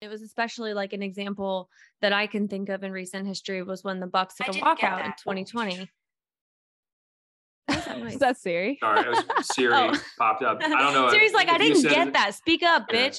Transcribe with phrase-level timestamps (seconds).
[0.00, 1.68] It was especially like an example
[2.00, 5.04] that I can think of in recent history was when the Bucks took a walkout
[5.04, 5.90] in 2020.
[8.06, 8.78] Is that Siri?
[8.80, 9.24] Sorry, it was
[9.54, 9.92] Siri oh.
[10.18, 10.62] popped up.
[10.62, 11.10] I don't know.
[11.10, 12.34] Siri's like, I didn't get that.
[12.34, 13.18] Speak up, bitch.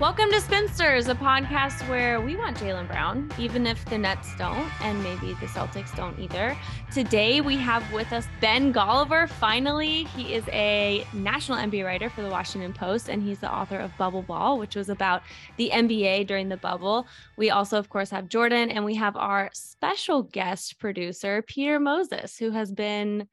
[0.00, 4.66] Welcome to Spinsters, a podcast where we want Jaylen Brown, even if the Nets don't,
[4.80, 6.56] and maybe the Celtics don't either.
[6.90, 9.28] Today we have with us Ben Golliver.
[9.28, 13.78] Finally, he is a national NBA writer for the Washington Post, and he's the author
[13.78, 15.20] of Bubble Ball, which was about
[15.58, 17.06] the NBA during the bubble.
[17.36, 22.38] We also, of course, have Jordan, and we have our special guest producer, Peter Moses,
[22.38, 23.28] who has been.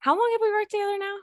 [0.00, 1.16] How long have we worked together now?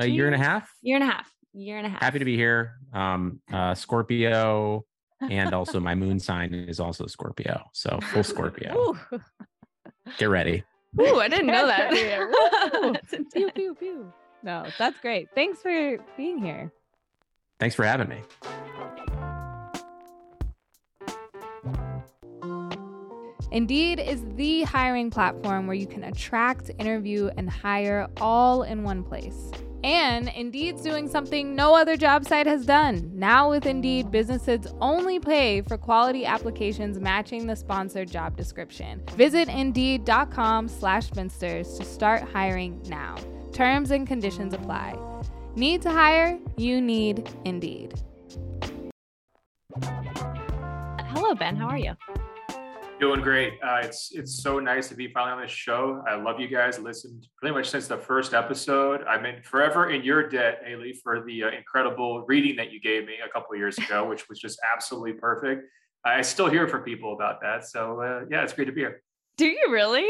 [0.00, 0.72] A year and a half.
[0.80, 2.00] Year and a half year and a half.
[2.00, 2.74] Happy to be here.
[2.92, 4.84] Um, uh, Scorpio,
[5.20, 7.62] and also my moon sign is also Scorpio.
[7.72, 8.96] So full Scorpio.
[10.18, 10.64] Get ready.
[11.00, 11.90] Ooh, I didn't know that.
[13.32, 14.12] pew, pew, pew.
[14.42, 15.28] No, that's great.
[15.34, 16.72] Thanks for being here.
[17.58, 18.18] Thanks for having me.
[23.52, 29.02] Indeed is the hiring platform where you can attract, interview, and hire all in one
[29.02, 29.50] place.
[29.84, 33.10] And Indeed's doing something no other job site has done.
[33.14, 39.02] Now, with Indeed, businesses only pay for quality applications matching the sponsored job description.
[39.16, 43.16] Visit Indeed.com slash Spinsters to start hiring now.
[43.52, 44.96] Terms and conditions apply.
[45.56, 46.38] Need to hire?
[46.56, 48.00] You need Indeed.
[49.82, 51.56] Hello, Ben.
[51.56, 51.94] How are you?
[53.02, 53.54] Doing great.
[53.60, 56.04] Uh, it's it's so nice to be finally on this show.
[56.08, 56.78] I love you guys.
[56.78, 59.02] Listened pretty much since the first episode.
[59.08, 63.04] I'm in forever in your debt, Haley, for the uh, incredible reading that you gave
[63.04, 65.64] me a couple years ago, which was just absolutely perfect.
[66.04, 67.64] I still hear from people about that.
[67.64, 69.02] So uh, yeah, it's great to be here.
[69.36, 70.08] Do you really?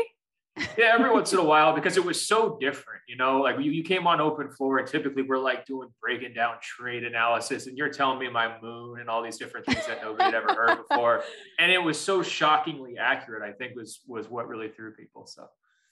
[0.77, 3.41] Yeah, every once in a while because it was so different, you know.
[3.41, 7.05] Like you, you came on open floor, and typically we're like doing breaking down trade
[7.05, 10.35] analysis, and you're telling me my moon and all these different things that nobody had
[10.35, 11.23] ever heard before,
[11.59, 13.43] and it was so shockingly accurate.
[13.43, 15.27] I think was was what really threw people.
[15.27, 15.49] So,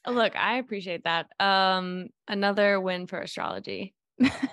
[0.07, 1.29] look, I appreciate that.
[1.41, 3.95] Um, another win for astrology.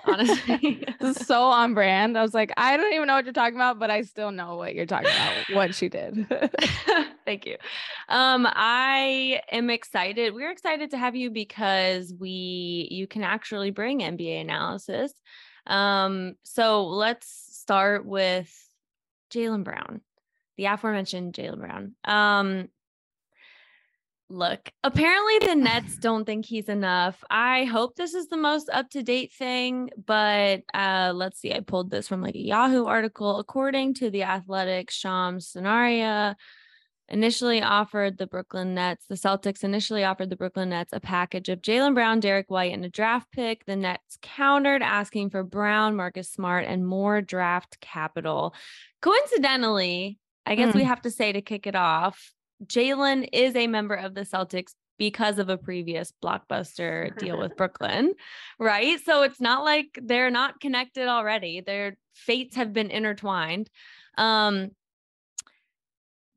[0.04, 0.84] Honestly.
[1.00, 2.16] this is so on brand.
[2.16, 4.56] I was like, I don't even know what you're talking about, but I still know
[4.56, 6.26] what you're talking about, what she did.
[7.24, 7.56] Thank you.
[8.08, 10.34] Um, I am excited.
[10.34, 15.12] We're excited to have you because we you can actually bring NBA analysis.
[15.66, 18.50] Um, so let's start with
[19.30, 20.00] Jaylen Brown,
[20.56, 21.94] the aforementioned Jaylen Brown.
[22.04, 22.68] Um,
[24.30, 27.22] look, apparently the Nets don't think he's enough.
[27.30, 31.52] I hope this is the most up to date thing, but uh, let's see.
[31.52, 33.38] I pulled this from like a Yahoo article.
[33.38, 36.34] According to the Athletic, Shams Charania
[37.08, 41.62] initially offered the Brooklyn Nets, the Celtics initially offered the Brooklyn Nets a package of
[41.62, 43.64] Jaylen Brown, Derrick White, and a draft pick.
[43.64, 48.54] The Nets countered, asking for Brown, Marcus Smart, and more draft capital.
[49.00, 50.76] Coincidentally, I guess mm.
[50.76, 52.32] we have to say to kick it off,
[52.66, 58.14] Jaylen is a member of the Celtics because of a previous blockbuster deal with Brooklyn,
[58.58, 58.98] right?
[59.04, 61.60] So it's not like they're not connected already.
[61.60, 63.70] Their fates have been intertwined.
[64.16, 64.72] Um,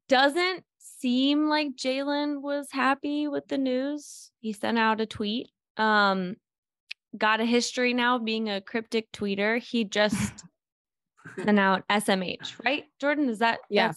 [0.08, 4.30] doesn't seem like Jaylen was happy with the news.
[4.40, 5.50] He sent out a tweet.
[5.78, 6.36] Um,
[7.18, 9.60] got a history now being a cryptic tweeter.
[9.60, 10.46] He just
[11.44, 12.84] sent out SMH, right?
[13.00, 13.94] Jordan, is that yeah?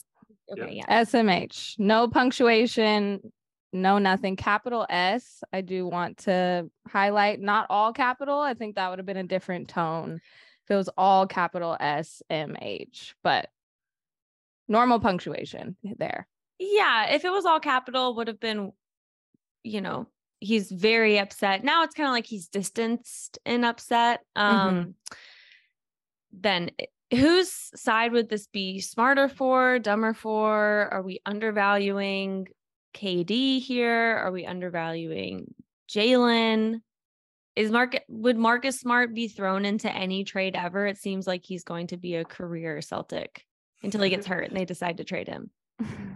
[0.52, 1.04] Okay, yeah.
[1.04, 1.78] SMH.
[1.78, 3.32] No punctuation,
[3.72, 4.36] no nothing.
[4.36, 8.38] Capital S, I do want to highlight, not all capital.
[8.38, 10.20] I think that would have been a different tone
[10.64, 13.48] if it was all capital S M H, but
[14.68, 16.26] normal punctuation there.
[16.58, 18.72] Yeah, if it was all capital, would have been,
[19.62, 20.06] you know,
[20.40, 21.64] he's very upset.
[21.64, 24.20] Now it's kind of like he's distanced and upset.
[24.36, 24.90] Um mm-hmm.
[26.32, 26.70] then
[27.10, 30.88] whose side would this be smarter for, dumber for?
[30.92, 32.48] Are we undervaluing
[32.94, 34.16] KD here?
[34.16, 35.54] Are we undervaluing
[35.88, 36.80] Jaylen?
[37.56, 40.86] Is Mark would Marcus Smart be thrown into any trade ever?
[40.86, 43.44] It seems like he's going to be a career Celtic
[43.82, 45.50] until he gets hurt and they decide to trade him.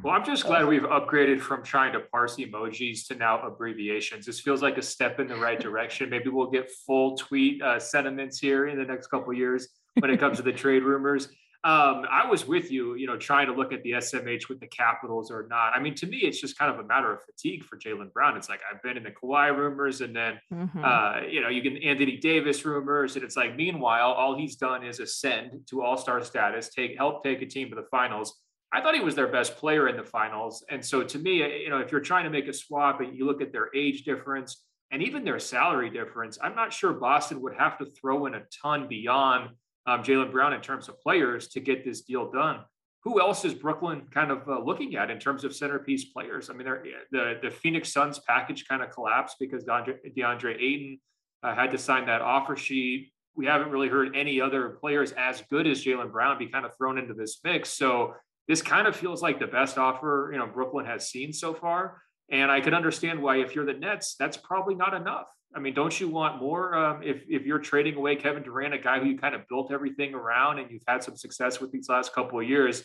[0.03, 4.25] Well, I'm just glad we've upgraded from trying to parse emojis to now abbreviations.
[4.25, 6.09] This feels like a step in the right direction.
[6.09, 9.69] Maybe we'll get full tweet uh, sentiments here in the next couple years
[10.01, 11.29] when it comes to the trade rumors.
[11.65, 14.69] Um, I was with you, you know, trying to look at the SMH with the
[14.69, 15.73] Capitals or not.
[15.75, 18.37] I mean, to me, it's just kind of a matter of fatigue for Jaylen Brown.
[18.37, 20.85] It's like I've been in the Kawhi rumors, and then mm-hmm.
[20.85, 24.85] uh, you know, you get Anthony Davis rumors, and it's like meanwhile, all he's done
[24.85, 28.41] is ascend to All Star status, take help take a team to the finals.
[28.71, 31.71] I thought he was their best player in the finals, and so to me, you
[31.71, 34.63] know, if you're trying to make a swap and you look at their age difference,
[34.93, 38.43] and even their salary difference, I'm not sure Boston would have to throw in a
[38.63, 39.51] ton beyond
[39.89, 42.61] um, Jaylen Brown in terms of players to get this deal done.
[43.05, 46.51] Who else is Brooklyn kind of uh, looking at in terms of centerpiece players?
[46.51, 46.69] I mean,
[47.11, 51.01] the the Phoenix Suns package kind of collapsed because DeAndre, DeAndre Ayton
[51.43, 53.13] uh, had to sign that offer sheet.
[53.35, 56.77] We haven't really heard any other players as good as Jaylen Brown be kind of
[56.77, 57.71] thrown into this mix.
[57.71, 58.15] So
[58.47, 62.03] this kind of feels like the best offer you know Brooklyn has seen so far.
[62.31, 65.29] And I can understand why, if you're the Nets, that's probably not enough.
[65.55, 66.75] I mean, don't you want more?
[66.75, 69.73] Um, if if you're trading away Kevin Durant, a guy who you kind of built
[69.73, 72.85] everything around, and you've had some success with these last couple of years,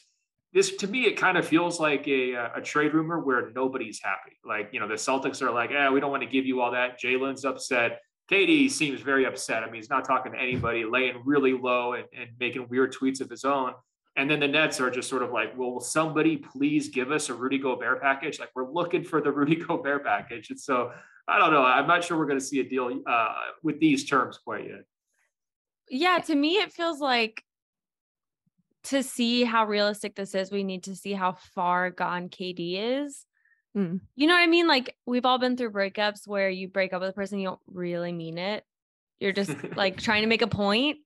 [0.53, 4.37] this to me it kind of feels like a a trade rumor where nobody's happy.
[4.45, 6.71] Like you know, the Celtics are like, yeah, we don't want to give you all
[6.71, 6.99] that.
[6.99, 7.99] Jaylen's upset.
[8.31, 9.63] KD seems very upset.
[9.63, 13.19] I mean, he's not talking to anybody, laying really low and, and making weird tweets
[13.19, 13.73] of his own.
[14.15, 17.29] And then the Nets are just sort of like, well, will somebody please give us
[17.29, 18.39] a Rudy Gobert package?
[18.39, 20.51] Like we're looking for the Rudy Gobert package.
[20.51, 20.91] And so
[21.27, 21.63] I don't know.
[21.63, 24.83] I'm not sure we're going to see a deal uh, with these terms quite yet.
[25.89, 27.43] Yeah, to me, it feels like
[28.85, 33.25] to see how realistic this is, we need to see how far gone KD is.
[33.75, 34.01] Mm.
[34.15, 34.67] You know what I mean?
[34.67, 37.59] Like we've all been through breakups where you break up with a person, you don't
[37.67, 38.63] really mean it.
[39.19, 40.97] You're just like trying to make a point.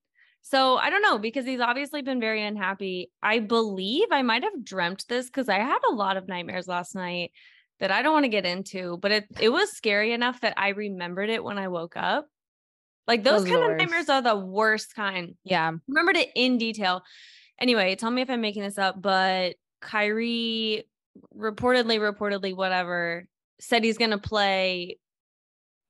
[0.41, 3.11] So I don't know because he's obviously been very unhappy.
[3.21, 6.95] I believe I might have dreamt this because I had a lot of nightmares last
[6.95, 7.31] night
[7.79, 10.69] that I don't want to get into, but it it was scary enough that I
[10.69, 12.27] remembered it when I woke up.
[13.07, 15.35] Like those, those kind of nightmares are the worst kind.
[15.43, 15.71] Yeah.
[15.87, 17.03] Remembered it in detail.
[17.59, 20.87] Anyway, tell me if I'm making this up, but Kyrie
[21.35, 23.27] reportedly, reportedly, whatever,
[23.59, 24.99] said he's gonna play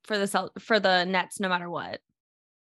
[0.04, 2.00] for the for the Nets no matter what.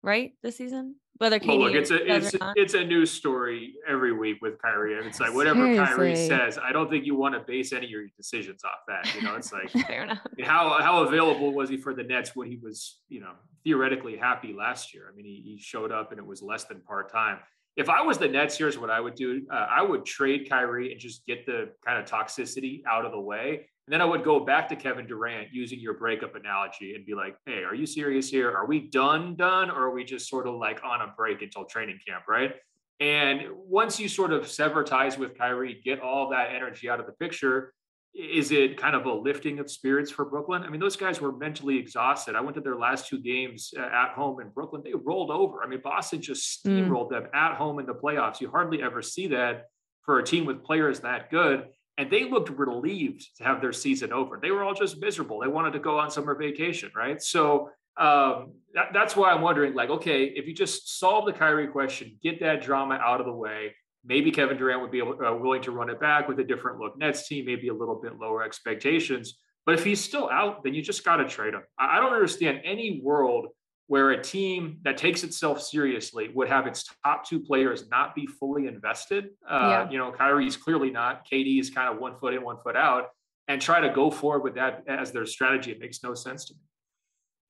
[0.01, 0.33] Right?
[0.43, 0.95] This season?
[1.23, 4.97] Whether KD well, look, it's a it's it's a news story every week with Kyrie.
[4.97, 5.85] And it's like whatever Seriously.
[5.85, 9.09] Kyrie says, I don't think you want to base any of your decisions off that.
[9.15, 10.19] You know, it's like fair enough.
[10.43, 13.31] How how available was he for the Nets when he was you know
[13.63, 15.05] theoretically happy last year?
[15.11, 17.39] I mean, he, he showed up and it was less than part time.
[17.75, 20.91] If I was the Nets, here's what I would do: uh, I would trade Kyrie
[20.91, 24.23] and just get the kind of toxicity out of the way and then I would
[24.23, 27.85] go back to Kevin Durant using your breakup analogy and be like, hey, are you
[27.85, 28.49] serious here?
[28.49, 29.69] Are we done, done?
[29.69, 32.53] Or are we just sort of like on a break until training camp, right?
[33.01, 37.07] And once you sort of sever ties with Kyrie, get all that energy out of
[37.07, 37.73] the picture,
[38.15, 40.63] is it kind of a lifting of spirits for Brooklyn?
[40.63, 42.35] I mean, those guys were mentally exhausted.
[42.35, 44.81] I went to their last two games uh, at home in Brooklyn.
[44.85, 45.61] They rolled over.
[45.61, 46.87] I mean, Boston just mm.
[46.87, 47.23] steamrolled mm.
[47.23, 48.39] them at home in the playoffs.
[48.39, 49.65] You hardly ever see that
[50.03, 51.65] for a team with players that good
[51.97, 54.39] and they looked relieved to have their season over.
[54.41, 55.39] They were all just miserable.
[55.39, 57.21] They wanted to go on summer vacation, right?
[57.21, 61.67] So um, that, that's why I'm wondering, like, okay, if you just solve the Kyrie
[61.67, 65.35] question, get that drama out of the way, maybe Kevin Durant would be able, uh,
[65.35, 68.19] willing to run it back with a different look Nets team, maybe a little bit
[68.19, 69.39] lower expectations.
[69.65, 71.61] But if he's still out, then you just got to trade him.
[71.79, 73.47] I don't understand any world
[73.93, 78.25] where a team that takes itself seriously would have its top two players not be
[78.25, 79.25] fully invested.
[79.47, 79.89] Uh, yeah.
[79.91, 81.29] You know, Kyrie's clearly not.
[81.31, 83.09] KD is kind of one foot in, one foot out,
[83.47, 85.69] and try to go forward with that as their strategy.
[85.69, 86.59] It makes no sense to me.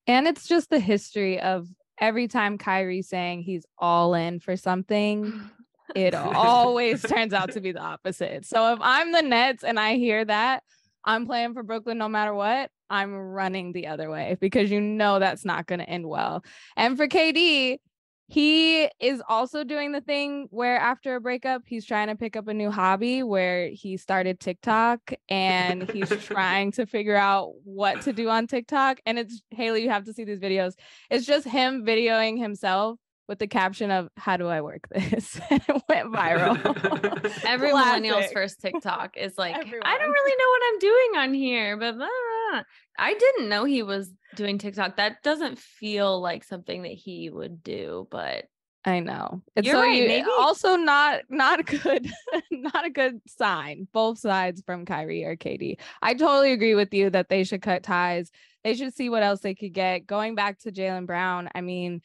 [0.07, 5.49] And it's just the history of every time Kyrie saying he's all in for something,
[5.95, 8.45] it always turns out to be the opposite.
[8.45, 10.63] So if I'm the Nets and I hear that,
[11.05, 12.69] I'm playing for Brooklyn no matter what.
[12.93, 16.45] I'm running the other way because you know that's not going to end well.
[16.77, 17.79] And for KD,
[18.27, 22.47] he is also doing the thing where after a breakup, he's trying to pick up
[22.47, 28.13] a new hobby where he started TikTok and he's trying to figure out what to
[28.13, 28.99] do on TikTok.
[29.07, 30.73] And it's Haley, you have to see these videos.
[31.09, 35.61] It's just him videoing himself with the caption of "How do I work this?" and
[35.67, 36.57] it went viral.
[37.45, 38.01] Every Classic.
[38.01, 39.85] millennial's first TikTok is like, Everyone.
[39.85, 42.63] "I don't really know what I'm doing on here," but blah, blah.
[42.97, 44.97] I didn't know he was doing TikTok.
[44.97, 48.45] That doesn't feel like something that he would do, but
[48.85, 49.41] I know.
[49.55, 52.11] It's You're so right, you, maybe also not not a good,
[52.51, 53.87] not a good sign.
[53.93, 55.79] Both sides from Kyrie or KD.
[56.01, 58.29] I totally agree with you that they should cut ties.
[58.63, 60.05] They should see what else they could get.
[60.05, 62.01] Going back to Jaylen Brown, I mean,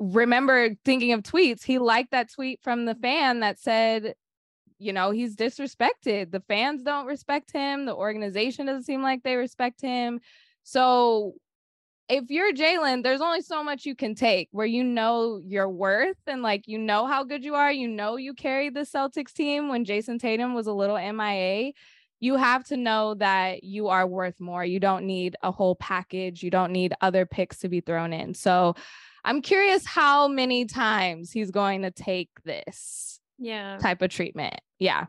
[0.00, 4.14] remember thinking of tweets, he liked that tweet from the fan that said,
[4.78, 6.32] you know, he's disrespected.
[6.32, 7.84] The fans don't respect him.
[7.84, 10.20] The organization doesn't seem like they respect him.
[10.62, 11.34] So
[12.08, 16.16] if you're Jaylen, there's only so much you can take where you know your worth
[16.26, 17.70] and like you know how good you are.
[17.70, 21.72] You know you carried the Celtics team when Jayson Tatum was a little MIA.
[22.18, 24.64] You have to know that you are worth more.
[24.64, 26.42] You don't need a whole package.
[26.42, 28.34] You don't need other picks to be thrown in.
[28.34, 28.74] So
[29.24, 34.60] I'm curious how many times he's going to take this yeah type of treatment.
[34.78, 35.06] Yeah.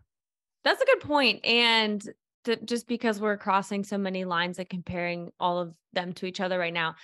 [0.63, 1.45] That's a good point.
[1.45, 2.03] And
[2.45, 6.39] to, just because we're crossing so many lines and comparing all of them to each
[6.39, 6.95] other right now.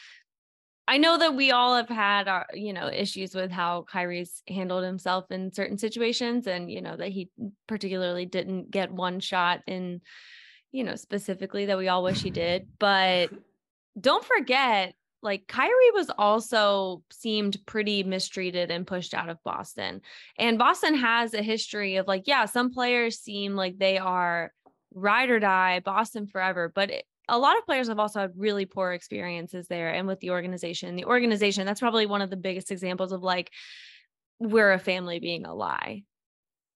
[0.89, 4.85] I know that we all have had our, you know, issues with how Kyrie's handled
[4.85, 7.29] himself in certain situations and, you know, that he
[7.67, 10.01] particularly didn't get one shot in,
[10.71, 12.67] you know, specifically that we all wish he did.
[12.79, 13.31] But
[13.99, 20.01] don't forget, like Kyrie was also seemed pretty mistreated and pushed out of Boston.
[20.38, 24.51] And Boston has a history of like, yeah, some players seem like they are
[24.93, 26.71] ride or die, Boston forever.
[26.74, 30.19] But it, a lot of players have also had really poor experiences there and with
[30.19, 30.95] the organization.
[30.95, 33.51] The organization, that's probably one of the biggest examples of like,
[34.39, 36.03] we're a family being a lie.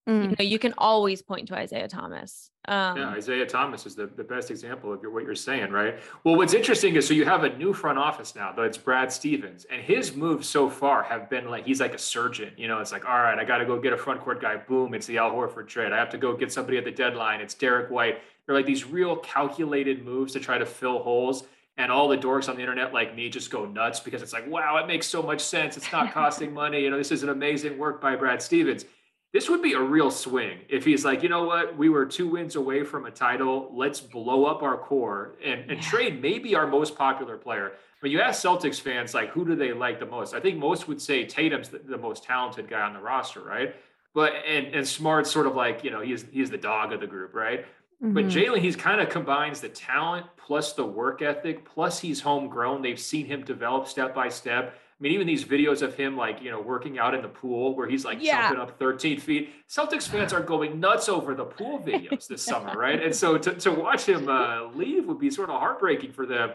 [0.09, 0.31] Mm.
[0.31, 2.49] You know, you can always point to Isaiah Thomas.
[2.67, 5.99] Um, yeah, Isaiah Thomas is the, the best example of your, what you're saying, right?
[6.23, 9.11] Well, what's interesting is so you have a new front office now, though it's Brad
[9.11, 12.51] Stevens, and his moves so far have been like he's like a surgeon.
[12.57, 14.57] You know, it's like, all right, I got to go get a front court guy.
[14.57, 15.91] Boom, it's the Al Horford trade.
[15.93, 17.39] I have to go get somebody at the deadline.
[17.39, 18.21] It's Derrick White.
[18.45, 21.43] They're like these real calculated moves to try to fill holes.
[21.77, 24.45] And all the dorks on the internet like me just go nuts because it's like,
[24.47, 25.77] wow, it makes so much sense.
[25.77, 26.81] It's not costing money.
[26.81, 28.85] You know, this is an amazing work by Brad Stevens
[29.33, 32.27] this would be a real swing if he's like, you know what, we were two
[32.27, 33.71] wins away from a title.
[33.73, 35.89] Let's blow up our core and, and yeah.
[35.89, 37.73] trade maybe our most popular player.
[38.01, 40.33] But you ask Celtics fans, like, who do they like the most?
[40.33, 43.75] I think most would say Tatum's the, the most talented guy on the roster, right?
[44.13, 47.07] But and and Smart's sort of like, you know, he's he's the dog of the
[47.07, 47.65] group, right?
[48.03, 48.13] Mm-hmm.
[48.13, 52.81] But Jaylen, he's kind of combines the talent plus the work ethic, plus he's homegrown.
[52.81, 54.77] They've seen him develop step by step.
[55.01, 57.75] I mean, even these videos of him like, you know, working out in the pool
[57.75, 58.49] where he's like yeah.
[58.49, 59.49] jumping up 13 feet.
[59.67, 63.01] Celtics fans are going nuts over the pool videos this summer, right?
[63.01, 66.51] And so to, to watch him uh, leave would be sort of heartbreaking for them.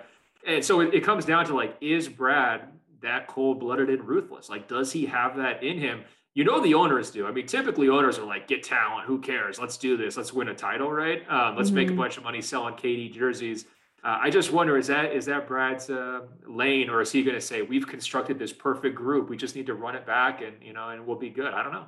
[0.47, 2.69] And so it, it comes down to like, is Brad
[3.03, 4.49] that cold blooded and ruthless?
[4.49, 6.05] Like, does he have that in him?
[6.35, 7.27] You know, the owners do.
[7.27, 9.09] I mean, typically owners are like, get talent.
[9.09, 9.59] Who cares?
[9.59, 10.17] Let's do this.
[10.17, 11.29] Let's win a title, right?
[11.29, 11.75] Um, let's mm-hmm.
[11.75, 12.01] make a mm-hmm.
[12.01, 13.65] bunch of money selling KD jerseys.
[14.07, 17.35] Uh, I just wonder is that is that Brad's uh, lane, or is he going
[17.35, 19.29] to say we've constructed this perfect group?
[19.29, 21.53] We just need to run it back, and you know, and we'll be good.
[21.53, 21.87] I don't know.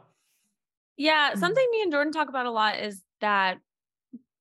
[0.96, 1.38] Yeah, hmm.
[1.38, 3.58] something me and Jordan talk about a lot is that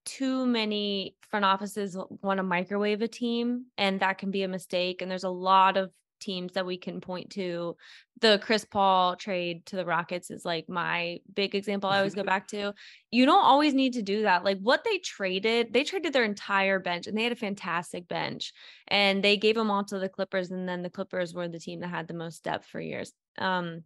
[0.06, 5.04] too many front offices want to microwave a team, and that can be a mistake.
[5.04, 7.76] And there's a lot of teams that we can point to.
[8.20, 12.24] The Chris Paul trade to the Rockets is like my big example I always go
[12.36, 12.74] back to.
[13.12, 14.44] You don't always need to do that.
[14.44, 18.54] Like what they traded, they traded their entire bench and they had a fantastic bench
[18.88, 21.82] and they gave them all to the Clippers and then the Clippers were the team
[21.82, 23.14] that had the most depth for years.
[23.38, 23.84] Um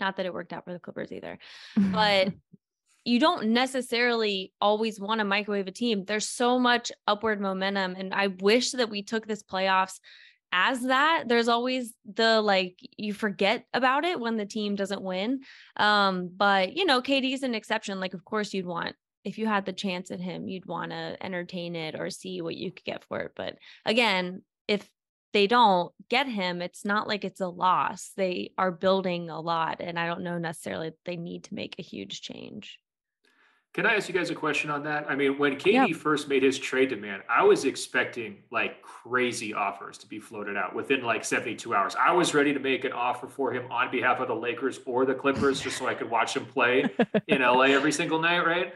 [0.00, 1.38] not that it worked out for the Clippers either.
[1.76, 2.32] But
[3.04, 6.04] you don't necessarily always want to microwave a team.
[6.04, 7.94] There's so much upward momentum.
[7.96, 10.00] And I wish that we took this playoffs
[10.54, 15.40] as that there's always the like you forget about it when the team doesn't win.
[15.76, 17.98] Um but you know KD's an exception.
[17.98, 18.94] Like of course you'd want
[19.24, 22.54] if you had the chance at him you'd want to entertain it or see what
[22.54, 23.32] you could get for it.
[23.34, 24.88] But again if
[25.32, 28.12] they don't get him it's not like it's a loss.
[28.16, 31.82] They are building a lot and i don't know necessarily they need to make a
[31.82, 32.78] huge change
[33.74, 35.10] can I ask you guys a question on that?
[35.10, 35.96] I mean, when KD yeah.
[35.96, 40.76] first made his trade demand, I was expecting like crazy offers to be floated out
[40.76, 41.96] within like 72 hours.
[41.98, 45.04] I was ready to make an offer for him on behalf of the Lakers or
[45.04, 46.88] the Clippers just so I could watch him play
[47.26, 48.72] in LA every single night, right?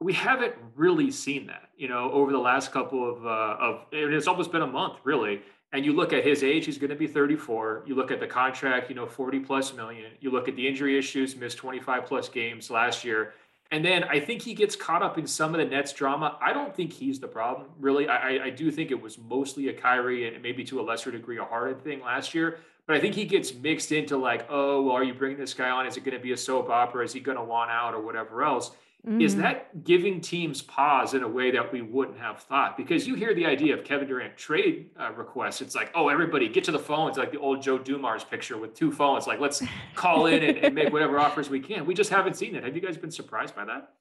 [0.00, 4.28] We haven't really seen that, you know, over the last couple of, uh, of it's
[4.28, 5.42] almost been a month, really.
[5.72, 7.82] And you look at his age, he's going to be 34.
[7.84, 10.12] You look at the contract, you know, 40 plus million.
[10.20, 13.32] You look at the injury issues, missed 25 plus games last year
[13.70, 16.38] and then I think he gets caught up in some of the Nets drama.
[16.40, 18.08] I don't think he's the problem, really.
[18.08, 21.38] I, I do think it was mostly a Kyrie and maybe to a lesser degree
[21.38, 22.58] a Harden thing last year.
[22.86, 25.70] But I think he gets mixed into like, oh, well, are you bringing this guy
[25.70, 25.86] on?
[25.86, 27.04] Is it going to be a soap opera?
[27.04, 28.70] Is he going to want out or whatever else?
[29.06, 29.20] Mm-hmm.
[29.20, 32.76] Is that giving teams pause in a way that we wouldn't have thought?
[32.76, 35.60] Because you hear the idea of Kevin Durant trade uh, requests.
[35.60, 37.08] It's like, oh, everybody get to the phone.
[37.08, 39.28] It's like the old Joe Dumars picture with two phones.
[39.28, 39.62] Like, let's
[39.94, 41.86] call in and, and make whatever offers we can.
[41.86, 42.64] We just haven't seen it.
[42.64, 43.92] Have you guys been surprised by that?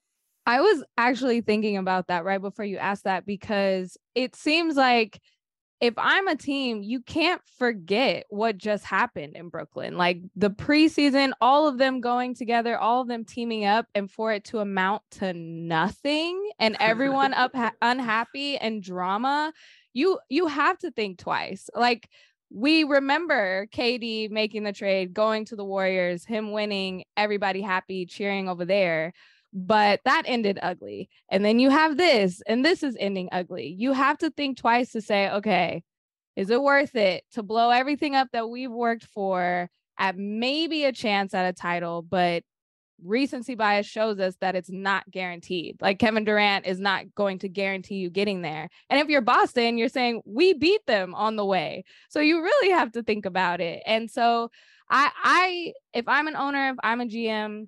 [0.47, 5.21] I was actually thinking about that right before you asked that because it seems like–
[5.81, 9.97] if I'm a team, you can't forget what just happened in Brooklyn.
[9.97, 14.31] Like the preseason, all of them going together, all of them teaming up, and for
[14.31, 19.51] it to amount to nothing and everyone up ha- unhappy and drama,
[19.93, 21.69] you you have to think twice.
[21.75, 22.09] Like
[22.49, 28.47] we remember KD making the trade, going to the Warriors, him winning, everybody happy, cheering
[28.47, 29.13] over there
[29.55, 31.09] but that ended ugly.
[31.29, 33.73] And then you have this, and this is ending ugly.
[33.79, 35.81] You have to think twice to say, okay,
[36.35, 40.91] is it worth it to blow everything up that we've worked for at maybe a
[40.91, 42.43] chance at a title, but
[43.01, 45.77] recency bias shows us that it's not guaranteed.
[45.79, 48.69] Like Kevin Durant is not going to guarantee you getting there.
[48.89, 51.85] And if you're Boston, you're saying we beat them on the way.
[52.09, 53.83] So you really have to think about it.
[53.85, 54.51] And so
[54.89, 57.67] I I if I'm an owner, if I'm a GM,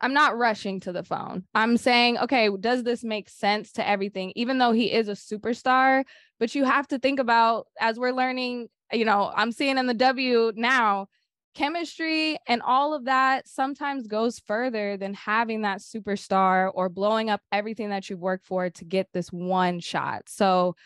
[0.00, 1.44] I'm not rushing to the phone.
[1.54, 4.32] I'm saying, okay, does this make sense to everything?
[4.36, 6.04] Even though he is a superstar,
[6.38, 9.94] but you have to think about as we're learning, you know, I'm seeing in the
[9.94, 11.06] W now,
[11.54, 17.40] chemistry and all of that sometimes goes further than having that superstar or blowing up
[17.50, 20.24] everything that you've worked for to get this one shot.
[20.26, 20.76] So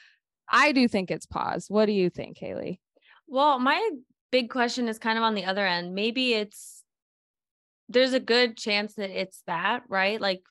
[0.48, 1.66] I do think it's pause.
[1.68, 2.80] What do you think, Haley?
[3.26, 3.90] Well, my
[4.30, 5.92] big question is kind of on the other end.
[5.92, 6.79] Maybe it's
[7.90, 10.20] there's a good chance that it's that, right?
[10.20, 10.42] Like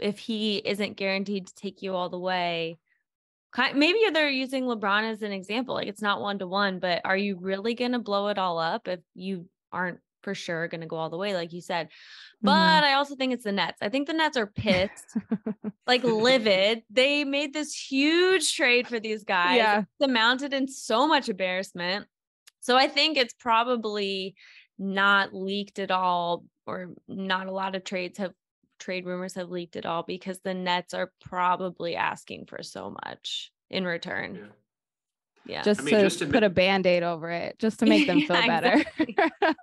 [0.00, 2.78] if he isn't guaranteed to take you all the way,
[3.74, 5.74] maybe they're using LeBron as an example.
[5.74, 8.58] Like it's not one to one, but are you really going to blow it all
[8.58, 11.88] up if you aren't for sure going to go all the way, like you said?
[12.40, 12.84] But mm-hmm.
[12.84, 13.78] I also think it's the Nets.
[13.82, 15.16] I think the Nets are pissed,
[15.86, 16.82] like livid.
[16.90, 19.56] They made this huge trade for these guys.
[19.56, 19.80] Yeah.
[19.80, 22.06] It's amounted in so much embarrassment.
[22.60, 24.36] So I think it's probably
[24.78, 28.32] not leaked at all, or not a lot of trades have
[28.78, 33.52] trade rumors have leaked at all because the Nets are probably asking for so much
[33.70, 34.36] in return.
[34.36, 34.42] Yeah.
[35.46, 35.62] Yeah.
[35.62, 38.20] Just, I mean, to just to put a band-aid over it, just to make them
[38.20, 38.84] feel yeah, better.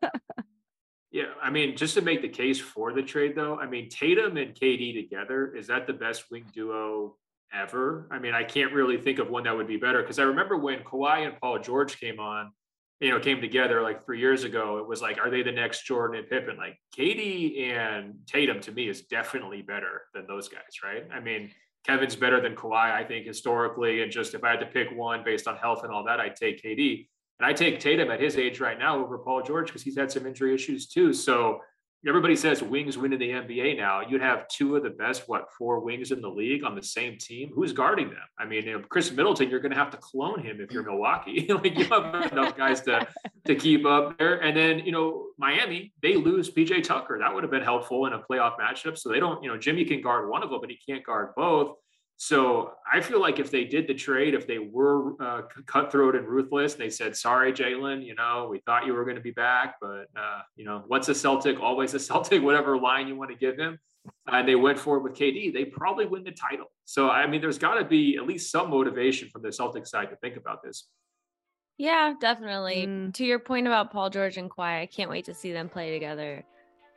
[1.11, 4.37] yeah, I mean, just to make the case for the trade though, I mean, Tatum
[4.37, 7.15] and KD together, is that the best wing duo
[7.53, 8.07] ever?
[8.09, 10.57] I mean, I can't really think of one that would be better because I remember
[10.57, 12.51] when Kawhi and Paul George came on,
[12.99, 15.85] you know, came together like three years ago, it was like, are they the next
[15.85, 16.57] Jordan and Pippen?
[16.57, 21.05] Like KD and Tatum to me is definitely better than those guys, right?
[21.13, 21.51] I mean,
[21.85, 24.01] Kevin's better than Kawhi, I think, historically.
[24.01, 26.35] And just if I had to pick one based on health and all that, I'd
[26.35, 27.07] take KD.
[27.39, 30.11] And I take Tatum at his age right now over Paul George because he's had
[30.11, 31.11] some injury issues too.
[31.13, 31.59] So
[32.07, 34.01] everybody says wings win in the NBA now.
[34.01, 37.17] You'd have two of the best, what, four wings in the league on the same
[37.17, 37.51] team.
[37.53, 38.17] Who's guarding them?
[38.37, 41.47] I mean, Khris Middleton, you're going to have to clone him if you're Milwaukee.
[41.49, 43.07] like you have enough guys to
[43.45, 44.41] to keep up there.
[44.41, 47.17] And then you know, Miami, they lose PJ Tucker.
[47.19, 48.97] That would have been helpful in a playoff matchup.
[48.97, 51.33] So they don't, you know, Jimmy can guard one of them, but he can't guard
[51.35, 51.75] both.
[52.17, 56.25] So I feel like if they did the trade, if they were uh, cutthroat and
[56.25, 59.75] ruthless, they said, "Sorry, Jaylen, you know, we thought you were going to be back,
[59.81, 61.59] but uh, you know, what's a Celtic?
[61.59, 62.41] Always a Celtic.
[62.41, 63.79] Whatever line you want to give him."
[64.27, 65.51] And they went for it with KD.
[65.51, 66.71] They probably win the title.
[66.85, 70.09] So I mean, there's got to be at least some motivation from the Celtic side
[70.09, 70.87] to think about this.
[71.77, 72.87] Yeah, definitely.
[72.87, 73.13] Mm.
[73.15, 75.91] To your point about Paul George and Kawhi, I can't wait to see them play
[75.91, 76.45] together.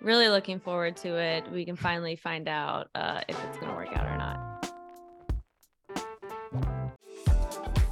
[0.00, 1.50] Really looking forward to it.
[1.50, 4.07] We can finally find out uh, if it's going to work out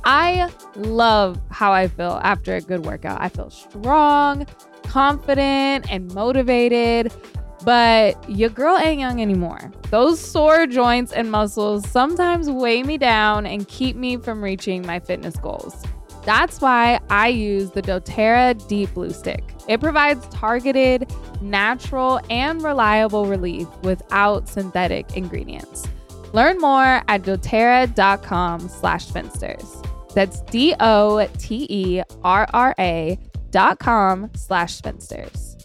[0.08, 3.20] I love how I feel after a good workout.
[3.20, 4.46] I feel strong,
[4.84, 7.12] confident, and motivated.
[7.64, 9.72] But your girl ain't young anymore.
[9.90, 15.00] Those sore joints and muscles sometimes weigh me down and keep me from reaching my
[15.00, 15.82] fitness goals.
[16.24, 19.42] That's why I use the doTERRA Deep Blue Stick.
[19.68, 25.88] It provides targeted, natural, and reliable relief without synthetic ingredients.
[26.32, 29.82] Learn more at doterra.com slash spinsters.
[30.16, 33.18] That's D O T E R R A
[33.50, 35.58] dot com slash spinsters.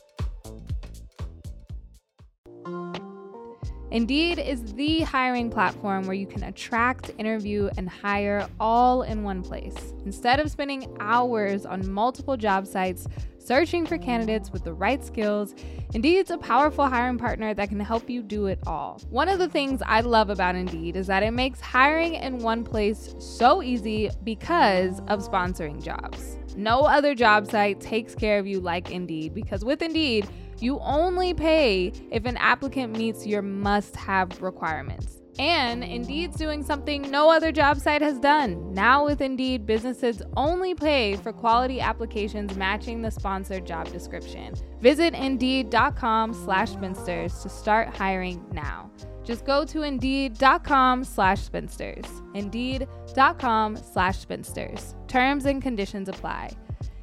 [3.92, 9.42] Indeed is the hiring platform where you can attract, interview, and hire all in one
[9.42, 9.94] place.
[10.06, 13.08] Instead of spending hours on multiple job sites,
[13.44, 15.56] searching for candidates with the right skills.
[15.94, 19.02] Indeed's a powerful hiring partner that can help you do it all.
[19.10, 22.64] One of the things I love about Indeed is that it makes hiring in one
[22.64, 26.38] place so easy because of sponsoring jobs.
[26.56, 30.28] No other job site takes care of you like Indeed because with Indeed,
[30.60, 35.21] you only pay if an applicant meets your must have requirements.
[35.40, 38.74] And Indeed's doing something no other job site has done.
[38.74, 44.54] Now, with Indeed, businesses only pay for quality applications matching the sponsored job description.
[44.82, 48.92] Visit Indeed.com slash spinsters to start hiring now.
[49.24, 52.06] Just go to Indeed.com slash spinsters.
[52.34, 54.96] Indeed.com slash spinsters.
[55.08, 56.52] Terms and conditions apply.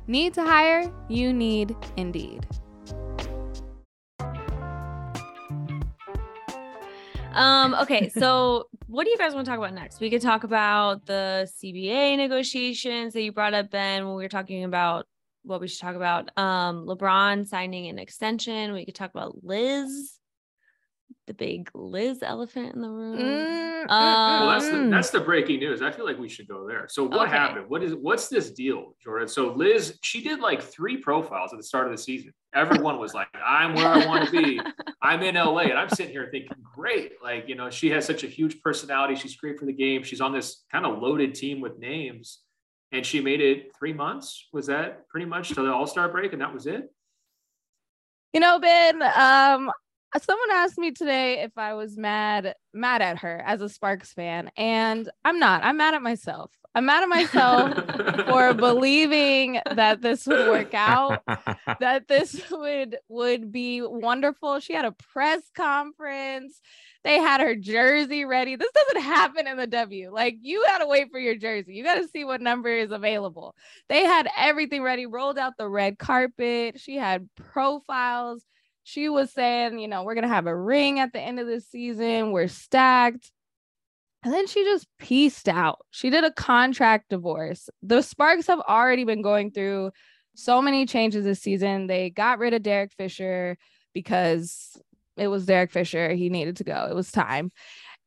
[0.07, 0.93] Need to hire?
[1.09, 2.47] You need Indeed.
[7.39, 10.01] Um, okay, so what do you guys want to talk about next?
[10.01, 14.29] We could talk about the CBA negotiations that you brought up, Ben, when we were
[14.29, 15.07] talking about
[15.45, 16.37] what we should talk about.
[16.37, 18.73] Um, LeBron signing an extension.
[18.73, 20.18] We could talk about Liz
[21.29, 23.19] the big Liz elephant in the room.
[23.19, 24.91] Mm, Um, Well, that's the, mm.
[24.91, 25.83] that's the breaking news.
[25.83, 26.89] I feel like we should go there.
[26.89, 27.31] So what Okay.
[27.31, 27.69] happened?
[27.69, 29.29] What is what's this deal, Jordan?
[29.29, 32.33] So Liz, she did like three profiles at the start of the season.
[32.55, 34.61] Everyone was like, "I'm where I want to be.
[35.03, 37.13] I'm in LA," and I'm sitting here thinking, "Great!
[37.23, 39.15] Like you know, she has such a huge personality.
[39.15, 40.03] She's great for the game.
[40.03, 42.41] She's on this kind of loaded team with names."
[42.91, 44.49] And she made it three months.
[44.55, 46.91] Was that pretty much to the All Star break, and that was it?
[48.33, 49.71] You know, Ben, um,
[50.15, 54.13] Uh, someone asked me today if I was mad mad at her as a Sparks
[54.13, 55.65] fan, and I'm not.
[55.65, 56.51] I'm mad at myself.
[56.75, 61.23] I'm mad at myself for believing that this would work out,
[61.81, 64.61] that this would would be wonderful.
[64.61, 66.61] She had a press conference.
[67.05, 68.57] They had her jersey ready.
[68.57, 70.11] This doesn't happen in the W.
[70.13, 71.75] Like you got to wait for your jersey.
[71.75, 73.55] You got to see what number is available.
[73.89, 76.81] They had everything ready, rolled out the red carpet.
[76.81, 78.43] She had profiles.
[78.89, 81.61] She was saying, you know, we're to have a ring at the end of the
[81.61, 82.33] season.
[82.33, 83.31] We're stacked.
[84.25, 85.85] And then she just pieced out.
[85.91, 87.69] She did a contract divorce.
[87.83, 89.91] The Sparks have already been going through
[90.35, 91.87] so many changes this season.
[91.87, 93.59] They got rid of Derek Fisher
[93.93, 94.81] because
[95.19, 96.15] it was Derek Fisher.
[96.15, 96.87] He needed to go.
[96.91, 97.53] It was time.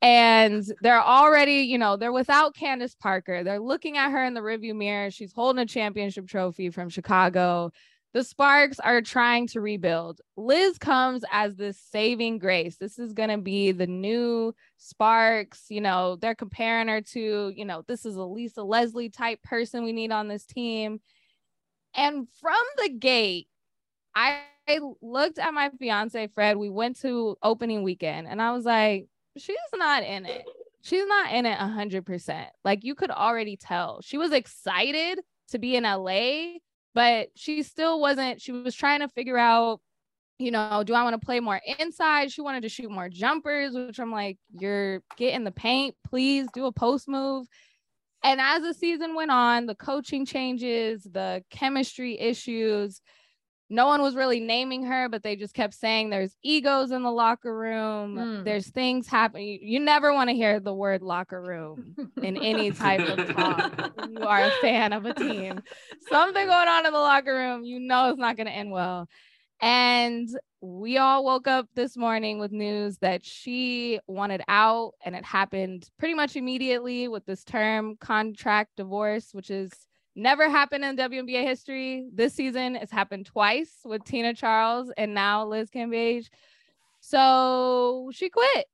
[0.01, 3.43] And they're already, you know, they're without Candace Parker.
[3.43, 5.11] They're looking at her in the review mirror.
[5.11, 7.71] She's holding a championship trophy from Chicago.
[8.13, 10.19] The Sparks are trying to rebuild.
[10.36, 12.76] Liz comes as this saving grace.
[12.76, 15.67] This is going to be the new Sparks.
[15.69, 19.84] You know, they're comparing her to, you know, this is a Lisa Leslie type person
[19.84, 21.00] we need on this team.
[21.95, 23.47] And from the gate,
[24.13, 24.41] I
[25.02, 26.58] looked at my fiance, Fred.
[26.58, 30.43] We went to opening weekend and I was like, she's not in it.
[30.82, 32.45] She's not in it 100%.
[32.65, 34.02] Like you could already tell.
[34.02, 36.58] She was excited to be in LA,
[36.93, 38.41] but she still wasn't.
[38.41, 39.80] She was trying to figure out,
[40.39, 42.32] you know, do I want to play more inside?
[42.32, 46.65] She wanted to shoot more jumpers, which I'm like, you're getting the paint, please do
[46.65, 47.47] a post move.
[48.23, 53.01] And as the season went on, the coaching changes, the chemistry issues,
[53.71, 57.12] no one was really naming her, but they just kept saying there's egos in the
[57.12, 58.15] locker room.
[58.15, 58.43] Mm.
[58.43, 59.47] There's things happening.
[59.47, 63.93] You, you never want to hear the word locker room in any type of talk.
[64.10, 65.62] you are a fan of a team.
[66.10, 69.07] Something going on in the locker room, you know it's not going to end well.
[69.62, 70.27] And
[70.60, 75.88] we all woke up this morning with news that she wanted out, and it happened
[75.97, 79.71] pretty much immediately with this term contract divorce, which is
[80.15, 82.08] never happened in WNBA history.
[82.13, 86.28] This season, it's happened twice with Tina Charles and now Liz Cambage.
[87.00, 88.65] So she quit.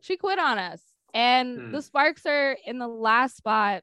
[0.00, 0.82] She quit on us.
[1.14, 1.72] And Hmm.
[1.72, 3.82] the Sparks are in the last spot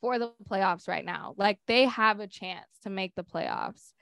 [0.00, 1.34] for the playoffs right now.
[1.36, 3.92] Like they have a chance to make the playoffs.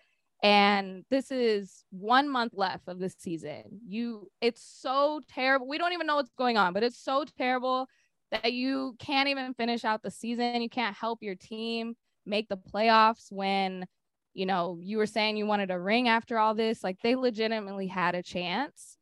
[0.43, 3.81] And this is one month left of the season.
[3.87, 5.69] You, it's so terrible.
[5.69, 7.87] We don't even know what's going on, but it's so terrible
[8.31, 10.63] that you can't even finish out the season.
[10.63, 11.95] You can't help your team
[12.27, 13.87] make the playoffs when,
[14.35, 16.85] you know, you were saying you wanted a ring after all this.
[16.85, 18.97] Like they legitimately had a chance.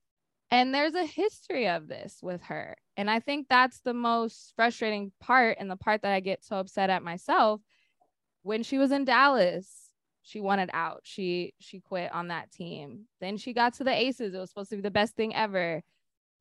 [0.50, 2.76] And there's a history of this with her.
[2.96, 6.56] And I think that's the most frustrating part and the part that I get so
[6.56, 7.60] upset at myself.
[8.42, 9.90] When she was in Dallas,
[10.22, 11.00] she wanted out.
[11.04, 13.06] She she quit on that team.
[13.20, 14.34] Then she got to the Aces.
[14.34, 15.82] It was supposed to be the best thing ever.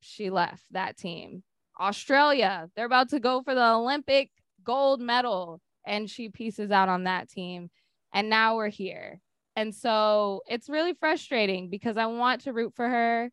[0.00, 1.42] She left that team.
[1.78, 4.30] Australia, they're about to go for the Olympic
[4.64, 7.70] gold medal and she pieces out on that team.
[8.12, 9.20] And now we're here.
[9.56, 13.30] And so it's really frustrating because I want to root for her,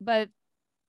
[0.00, 0.28] but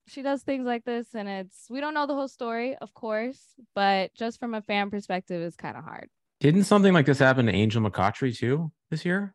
[0.06, 3.40] she does things like this and it's we don't know the whole story, of course,
[3.74, 6.08] but just from a fan perspective it's kind of hard.
[6.40, 9.34] Didn't something like this happen to Angel McCoughtry too this year?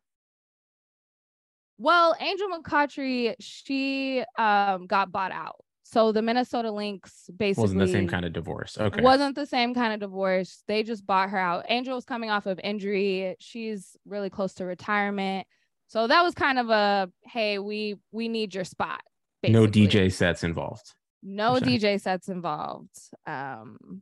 [1.78, 5.65] Well, Angel McCoughtry, she um got bought out.
[5.88, 8.76] So the Minnesota Lynx basically Wasn't the same kind of divorce.
[8.80, 9.02] Okay.
[9.04, 10.64] wasn't the same kind of divorce.
[10.68, 11.66] They just bought her out.
[11.70, 13.36] Angel was coming off of injury.
[13.40, 15.46] She's really close to retirement.
[15.88, 19.02] So that was kind of a hey, we we need your spot.
[19.44, 19.68] no.
[19.68, 20.92] DJ sets involved.
[21.22, 21.58] No.
[21.58, 22.98] DJ sets involved.
[23.28, 24.02] Um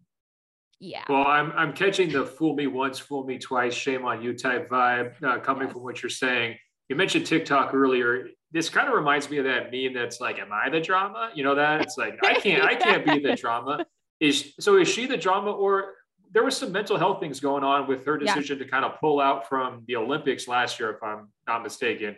[0.79, 1.03] yeah.
[1.09, 4.69] Well, I'm I'm catching the fool me once, fool me twice, shame on you type
[4.69, 5.73] vibe uh, coming Yes.
[5.73, 6.55] from what you're saying.
[6.89, 8.27] You mentioned TikTok earlier.
[8.51, 11.43] This kind of reminds me of that meme that's like, "Am I the drama?" You
[11.43, 13.85] know that it's like I can't I can't be the drama.
[14.19, 15.93] Is so is she the drama or
[16.31, 18.33] there was some mental health things going on with her Yeah.
[18.33, 22.15] decision to kind of pull out from the Olympics last year, if I'm not mistaken.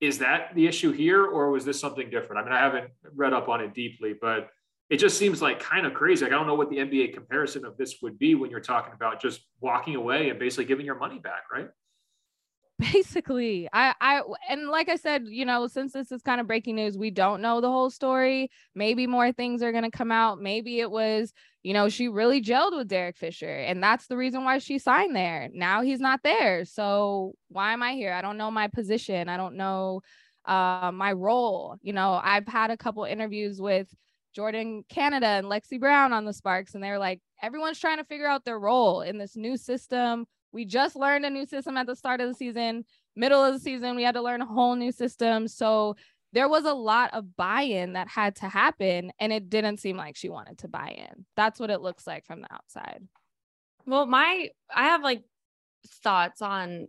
[0.00, 2.40] Is that the issue here, or was this something different?
[2.40, 4.50] I mean, I haven't read up on it deeply, but
[4.90, 6.24] it just seems like kind of crazy.
[6.24, 8.92] Like, I don't know what the NBA comparison of this would be when you're talking
[8.94, 11.68] about just walking away and basically giving your money back, right?
[12.78, 16.76] Basically i i and like i said you know since this is kind of breaking
[16.76, 18.50] news we don't know the whole story.
[18.74, 20.40] Maybe more things are going to come out.
[20.40, 24.44] Maybe it was you know she really gelled with derek fisher and that's the reason
[24.44, 25.48] why she signed there.
[25.54, 28.12] Now he's not there so why am i here?
[28.12, 29.30] I don't know my position.
[29.30, 30.02] I don't know
[30.44, 31.76] uh, my role.
[31.82, 33.88] You know i've had a couple interviews with
[34.36, 38.26] jordin canada and lexie brown on the sparks and they're like everyone's trying to figure
[38.26, 41.94] out their role in this new system we just learned a new system at the
[41.94, 42.86] start of the season.
[43.14, 45.48] Middle of the season, we had to learn a whole new system.
[45.48, 45.96] So
[46.32, 50.16] there was a lot of buy-in that had to happen and it didn't seem like
[50.16, 51.26] she wanted to buy in.
[51.36, 53.06] That's what it looks like from the outside.
[53.84, 55.24] Well, my I have like
[56.02, 56.88] thoughts on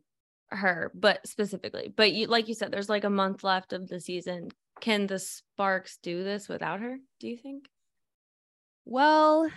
[0.50, 4.00] her, but specifically, but you like you said there's like a month left of the
[4.00, 4.48] season.
[4.80, 7.68] Can the Sparks do this without her, do you think?
[8.86, 9.50] Well,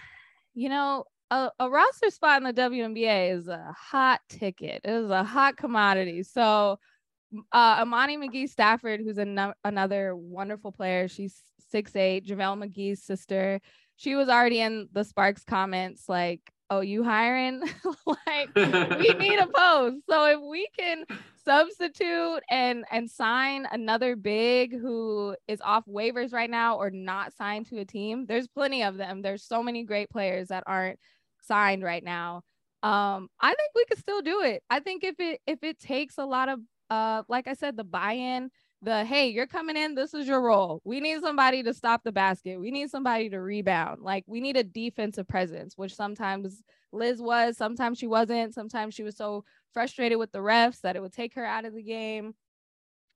[0.54, 4.80] you know, a, a roster spot in the WNBA is a hot ticket.
[4.84, 6.22] It is a hot commodity.
[6.22, 6.78] So
[7.52, 11.08] uh, Imani McGee Stafford, who's an- another wonderful player.
[11.08, 11.40] She's
[11.70, 12.26] six eight.
[12.26, 13.60] JaVale McGee's sister.
[13.96, 16.40] She was already in the Sparks comments like,
[16.70, 17.62] "Oh, you hiring?
[18.06, 21.04] like, we need a post." So if we can
[21.44, 27.66] substitute and and sign another big who is off waivers right now or not signed
[27.66, 29.22] to a team, there's plenty of them.
[29.22, 30.98] There's so many great players that aren't
[31.50, 32.42] signed right now.
[32.82, 34.62] Um, I think we could still do it.
[34.70, 36.60] I think if it if it takes a lot of
[36.90, 38.50] uh, like I said, the buy-in,
[38.82, 40.80] the hey, you're coming in, this is your role.
[40.84, 42.58] We need somebody to stop the basket.
[42.58, 44.02] We need somebody to rebound.
[44.02, 48.54] Like we need a defensive presence, which sometimes Liz was, sometimes she wasn't.
[48.54, 51.74] Sometimes she was so frustrated with the refs that it would take her out of
[51.74, 52.34] the game.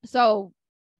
[0.05, 0.53] So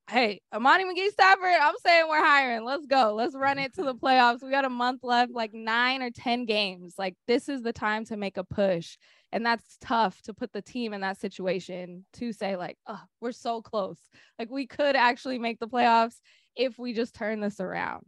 [0.08, 2.64] hey, Imani McGee Stafford, I'm saying we're hiring.
[2.64, 3.14] Let's go.
[3.16, 4.44] Let's run it to the playoffs.
[4.44, 6.96] We got a month left, like nine or 10 games.
[6.98, 8.98] Like, this is the time to make a push.
[9.32, 13.32] And that's tough to put the team in that situation to say, like, oh, we're
[13.32, 13.98] so close.
[14.38, 16.16] Like, we could actually make the playoffs
[16.56, 18.06] if we just turn this around.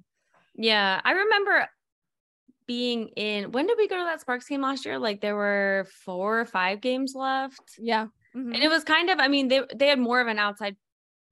[0.55, 1.01] Yeah.
[1.03, 1.67] I remember
[2.67, 4.99] being in when did we go to that Sparks game last year?
[4.99, 7.73] Like, there were four or five games left.
[7.79, 8.05] Yeah.
[8.35, 8.53] Mm-hmm.
[8.53, 10.75] And it was kind of, I mean, they they had more of an outside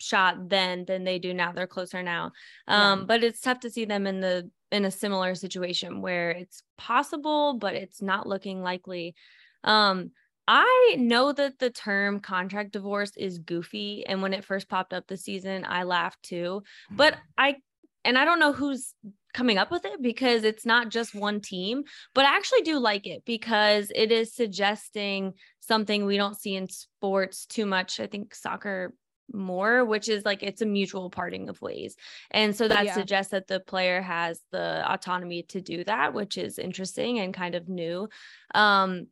[0.06, 1.52] shot then than they do now.
[1.52, 2.32] They're closer now.
[2.68, 3.06] Um, yeah.
[3.06, 7.54] but it's tough to see them in the in a similar situation where it's possible,
[7.54, 9.15] but it's not looking likely.
[9.63, 10.12] Um,
[10.48, 14.06] I know that the term contract divorce is goofy.
[14.06, 16.63] And when it first popped up this season, I laughed too.
[16.91, 17.20] But mm.
[17.38, 17.56] I,
[18.04, 18.94] and I don't know who's
[19.34, 23.08] coming up with it because it's not just one team, but I actually do like
[23.08, 28.00] it because it is suggesting something we don't see in sports too much.
[28.00, 28.94] I think soccer
[29.34, 31.96] more which is like it's a mutual parting of ways.
[32.32, 32.94] And so that yeah.
[32.94, 37.56] suggests that the player has the autonomy to do that which is interesting and kind
[37.56, 38.08] of new.
[38.54, 39.08] Um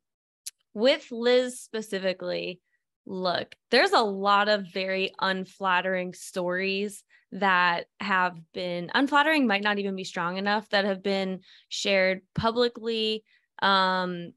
[0.76, 2.60] with liz specifically
[3.06, 9.96] look there's a lot of very unflattering stories that have been unflattering might not even
[9.96, 13.24] be strong enough that have been shared publicly.
[13.62, 14.34] Um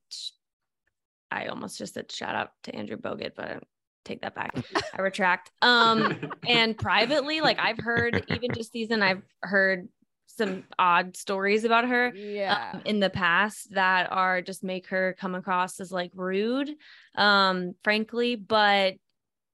[1.31, 3.63] I almost just said shout out to Andrew Bogut, but
[4.07, 4.55] take that back.
[4.97, 5.51] I retract.
[5.63, 9.89] Um, and privately, like I've heard even just season, I've heard
[10.37, 15.17] some odd stories about her yeah um, in the past that are just make her
[15.19, 16.71] come across as like rude
[17.15, 18.95] um frankly but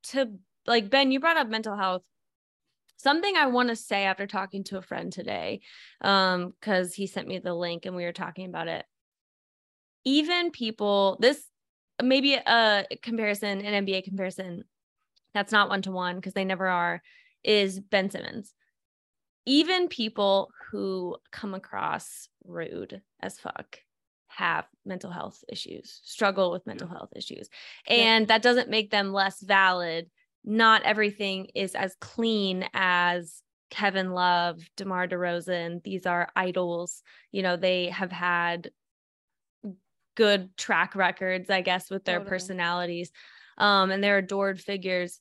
[0.03, 0.33] to
[0.67, 2.03] like ben you brought up mental health
[2.97, 5.61] something i want to say after talking to a friend today
[6.01, 8.85] um because he sent me the link and we were talking about it
[10.05, 11.45] even people this
[12.01, 14.65] maybe a comparison, an NBA comparison
[15.35, 17.03] that's not one to one because they never are,
[17.43, 18.55] is Ben Simmons.
[19.47, 23.79] Even people who come across rude as fuck
[24.29, 27.49] have mental health issues, struggle with mental health issues.
[27.87, 28.27] And yeah.
[28.27, 30.11] that doesn't make them less valid.
[30.45, 35.83] Not everything is as clean as Kevin Love, DeMar DeRozan.
[35.83, 37.03] These are idols.
[37.31, 38.71] You know, they have had
[40.15, 42.31] good track records, I guess, with their totally.
[42.31, 43.11] personalities.
[43.59, 45.21] Um, and they're adored figures.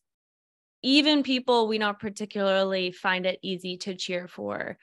[0.84, 4.78] Even people we don't particularly find it easy to cheer for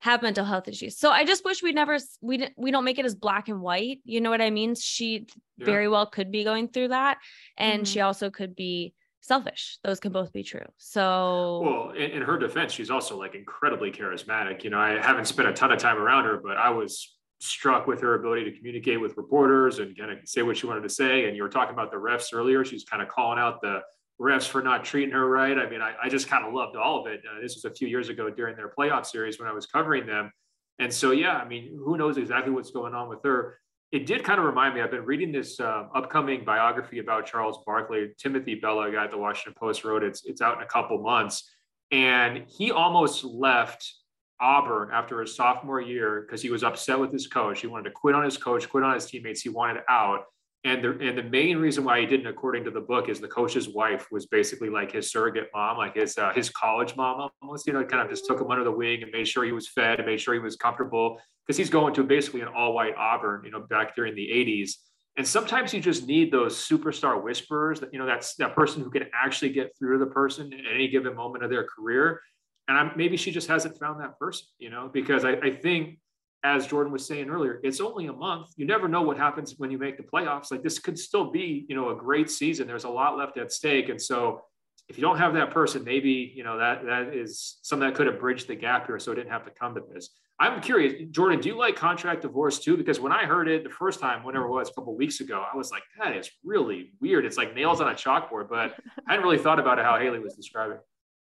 [0.00, 0.98] have mental health issues.
[0.98, 4.00] So I just wish we never we we don't make it as black and white.
[4.04, 4.74] You know what I mean?
[4.74, 5.64] She yeah.
[5.64, 7.18] very well could be going through that,
[7.56, 7.90] and mm-hmm.
[7.90, 8.92] she also could be
[9.22, 9.78] selfish.
[9.82, 10.66] Those can both be true.
[10.76, 14.62] So well, in, in, her defense, she's also like incredibly charismatic.
[14.62, 17.13] You know, I haven't spent a ton of time around her, but I was
[17.44, 20.82] struck with her ability to communicate with reporters and kind of say what she wanted
[20.82, 21.26] to say.
[21.26, 22.64] And you were talking about the refs earlier.
[22.64, 23.82] She's kind of calling out the
[24.20, 25.58] refs for not treating her right.
[25.58, 27.22] I mean, I, I just kind of loved all of it.
[27.30, 30.06] Uh, this was a few years ago during their playoff series when I was covering
[30.06, 30.32] them.
[30.78, 33.60] And so, yeah, I mean, who knows exactly what's going on with her.
[33.92, 34.80] it did kind of remind me.
[34.80, 38.12] I've been reading this um, upcoming biography about Charles Barkley.
[38.18, 40.98] Timothy Bella, a guy at the Washington Post, wrote it's it's out in a couple
[40.98, 41.48] months,
[41.92, 43.94] and he almost left
[44.40, 47.60] Auburn after his sophomore year because he was upset with his coach.
[47.60, 49.42] He wanted to quit on his coach, quit on his teammates.
[49.42, 50.24] He wanted out.
[50.66, 53.28] And the, and the main reason why he didn't, according to the book, is the
[53.28, 57.66] coach's wife was basically like his surrogate mom, like his uh, his college mom almost.
[57.66, 59.68] You know, kind of just took him under the wing and made sure he was
[59.68, 62.94] fed and made sure he was comfortable because he's going to basically an all white
[62.96, 64.72] Auburn, you know, back during the 80s.
[65.16, 68.90] And sometimes you just need those superstar whisperers that, you know, that's that person who
[68.90, 72.20] can actually get through to the person at any given moment of their career.
[72.68, 75.98] And I'm, maybe she just hasn't found that person, you know, because I, I think,
[76.46, 78.48] as Jordan was saying earlier, it's only a month.
[78.56, 80.50] You never know what happens when you make the playoffs.
[80.50, 82.66] Like this could still be, you know, a great season.
[82.66, 83.88] There's a lot left at stake.
[83.88, 84.42] And so
[84.90, 88.06] if you don't have that person, maybe, you know, that that is something that could
[88.06, 90.10] have bridged the gap here so it didn't have to come to this.
[90.38, 92.76] I'm curious, Jordan, do you like contract divorce too?
[92.76, 95.46] Because when I heard it the first time, whenever it was a couple weeks ago,
[95.50, 97.24] I was like, that is really weird.
[97.24, 98.74] It's like nails on a chalkboard, but
[99.08, 100.78] I hadn't really thought about it how Haley was describing.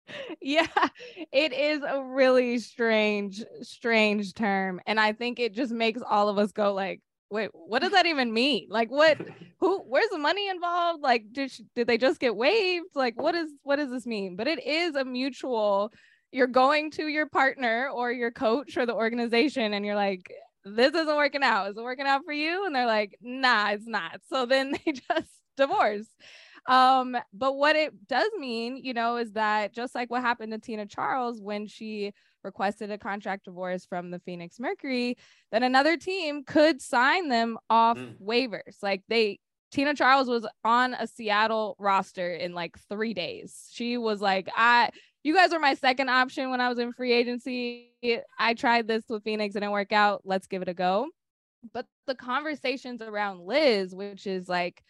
[0.41, 0.67] Yeah,
[1.31, 4.81] it is a really strange, strange term.
[4.85, 8.05] And I think it just makes all of us go like, wait, what does that
[8.05, 8.67] even mean?
[8.69, 9.17] Like what
[9.59, 11.01] who where's the money involved?
[11.01, 12.95] Like did she, did they just get waived?
[12.95, 14.35] Like what is what does this mean?
[14.35, 15.91] But it is a mutual
[16.31, 20.31] you're going to your partner or your coach or the organization and you're like
[20.63, 23.87] this isn't working out is it working out for you and they're like nah it's
[23.87, 26.07] not so then they just divorce
[26.67, 30.59] um but what it does mean you know is that just like what happened to
[30.59, 35.17] tina charles when she requested a contract divorce from the phoenix mercury
[35.51, 38.13] then another team could sign them off mm.
[38.21, 39.39] waivers like they
[39.71, 43.69] Tina Charles was on a Seattle roster in like three days.
[43.71, 44.89] She was like, I
[45.23, 47.91] you guys were my second option when I was in free agency.
[48.39, 50.21] I tried this with Phoenix, and didn't work out.
[50.25, 51.07] Let's give it a go.
[51.73, 54.83] But the conversations around Liz, which is like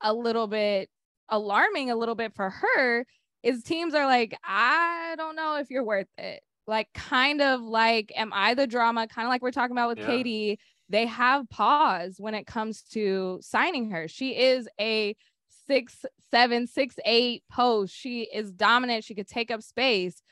[0.00, 0.90] a little bit
[1.28, 3.06] alarming, a little bit for her,
[3.42, 6.42] is teams are like, I don't know if you're worth it.
[6.66, 9.06] Like, kind of like, am I the drama?
[9.06, 10.08] Kind of like we're talking about with yeah.
[10.08, 10.56] KD.
[10.90, 14.08] They have pause when it comes to signing her.
[14.08, 15.14] She is a
[15.66, 17.94] six seven, six eight post.
[17.94, 19.04] She is dominant.
[19.04, 20.22] She could take up space.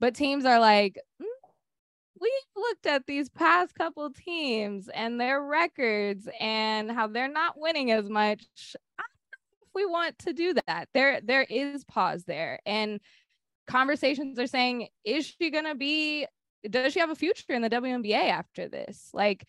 [0.00, 1.26] But teams are like, mm,
[2.20, 7.90] we've looked at these past couple teams and their records and how they're not winning
[7.90, 8.44] as much.
[9.76, 10.88] We want to do that.
[10.94, 12.58] There, there is pause there.
[12.66, 12.98] And
[13.68, 16.26] conversations are saying, is she gonna be
[16.68, 19.10] does she have a future in the WNBA after this?
[19.12, 19.46] Like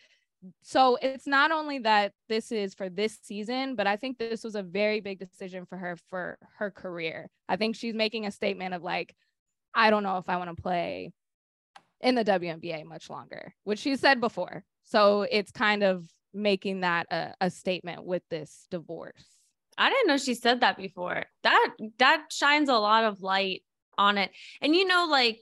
[0.61, 4.55] so it's not only that this is for this season, but I think this was
[4.55, 7.29] a very big decision for her for her career.
[7.49, 9.15] I think she's making a statement of like,
[9.73, 11.11] I don't know if I want to play
[12.01, 14.63] in the WNBA much longer, which she said before.
[14.83, 19.36] So it's kind of making that a, a statement with this divorce.
[19.77, 21.25] I didn't know she said that before.
[21.43, 23.63] That that shines a lot of light
[23.97, 24.31] on it.
[24.61, 25.39] And you know, like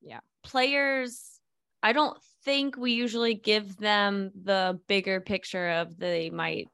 [0.00, 1.34] yeah, players
[1.82, 6.68] I don't think we usually give them the bigger picture of they might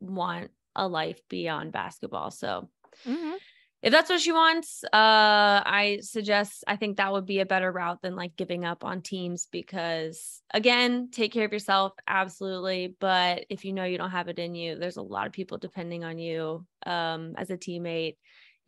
[0.00, 2.30] want a life beyond basketball.
[2.30, 2.68] So
[3.06, 3.36] mm-hmm.
[3.84, 7.70] If that's what she wants, uh, I suggest I think that would be a better
[7.70, 12.96] route than like giving up on teams because again, take care of yourself, absolutely.
[12.98, 15.58] But if you know you don't have it in you, there's a lot of people
[15.58, 18.16] depending on you um, as a teammate.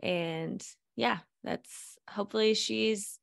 [0.02, 0.62] And
[0.96, 3.18] yeah, that's hopefully she's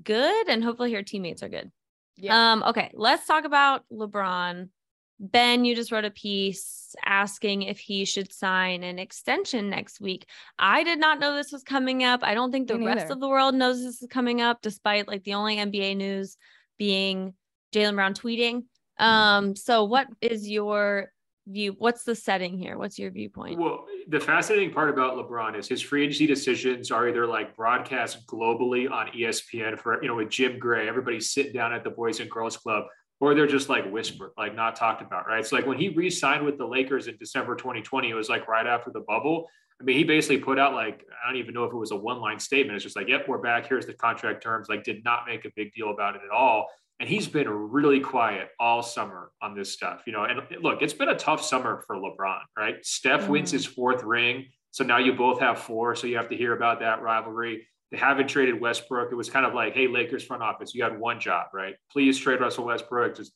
[0.00, 1.72] good and hopefully her teammates are good.
[2.16, 2.52] Yeah.
[2.52, 4.68] Um, okay, let's talk about LeBron.
[5.18, 10.26] Ben, you just wrote a piece asking if he should sign an extension next week.
[10.58, 12.20] I did not know this was coming up.
[12.22, 15.24] I don't think the rest of the world knows this is coming up, despite like
[15.24, 16.36] the only NBA news
[16.78, 17.34] being
[17.72, 18.64] Jaylen Brown tweeting.
[18.98, 21.10] Um, so what is your
[21.48, 25.68] view what's the setting here what's your viewpoint well the fascinating part about lebron is
[25.68, 30.28] his free agency decisions are either like broadcast globally on espn for you know with
[30.28, 32.84] jim gray everybody's sitting down at the boys and girls club
[33.20, 36.44] or they're just like whispered like not talked about right so like when he re-signed
[36.44, 39.46] with the lakers in december 2020 it was like right after the bubble
[39.80, 41.96] i mean he basically put out like i don't even know if it was a
[41.96, 45.02] one line statement it's just like yep we're back here's the contract terms like did
[45.04, 48.82] not make a big deal about it at all and he's been really quiet all
[48.82, 50.02] summer on this stuff.
[50.06, 52.84] You know, and look, it's been a tough summer for LeBron, right?
[52.84, 53.28] Steph mm.
[53.28, 56.54] wins his fourth ring, so now you both have four, so you have to hear
[56.54, 57.66] about that rivalry.
[57.90, 59.12] They haven't traded Westbrook.
[59.12, 61.76] It was kind of like, hey, Lakers front office, you had one job, right?
[61.92, 63.16] Please trade Russell Westbrook.
[63.16, 63.32] Just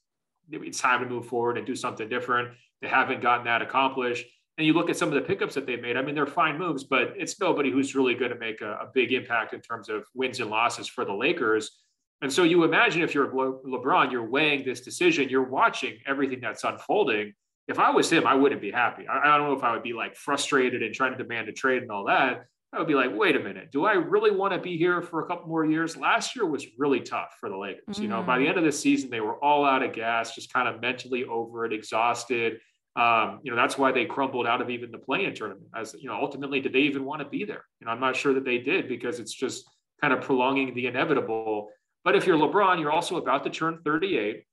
[0.50, 2.48] it's time to move forward and do something different.
[2.82, 4.26] They haven't gotten that accomplished.
[4.58, 5.96] And you look at some of the pickups that they made.
[5.96, 8.90] I mean, they're fine moves, but it's nobody who's really going to make a, a
[8.92, 11.78] big impact in terms of wins and losses for the Lakers.
[12.20, 16.40] And so you imagine if you're Le- LeBron, you're weighing this decision, you're watching everything
[16.40, 17.32] that's unfolding.
[17.68, 19.06] If I was him, I wouldn't be happy.
[19.08, 21.52] I, I don't know if I would be like frustrated and trying to demand a
[21.52, 22.44] trade and all that.
[22.72, 25.22] I would be like, wait a minute, do I really want to be here for
[25.22, 25.96] a couple more years?
[25.96, 27.82] Last year was really tough for the Lakers.
[27.90, 28.02] Mm-hmm.
[28.02, 28.50] You know, by the mm.
[28.50, 31.64] end of the season, they were all out of gas, just kind of mentally over
[31.64, 32.60] it, exhausted.
[32.94, 35.66] Um, you know, that's why they crumbled out of even the play-in tournament.
[35.74, 37.64] As you know, ultimately, did they even want to be there?
[37.80, 39.68] You know, I'm not sure that they did because it's just
[40.00, 41.70] kind of prolonging the inevitable.
[42.04, 44.44] But if you're LeBron, you're also about to turn 38.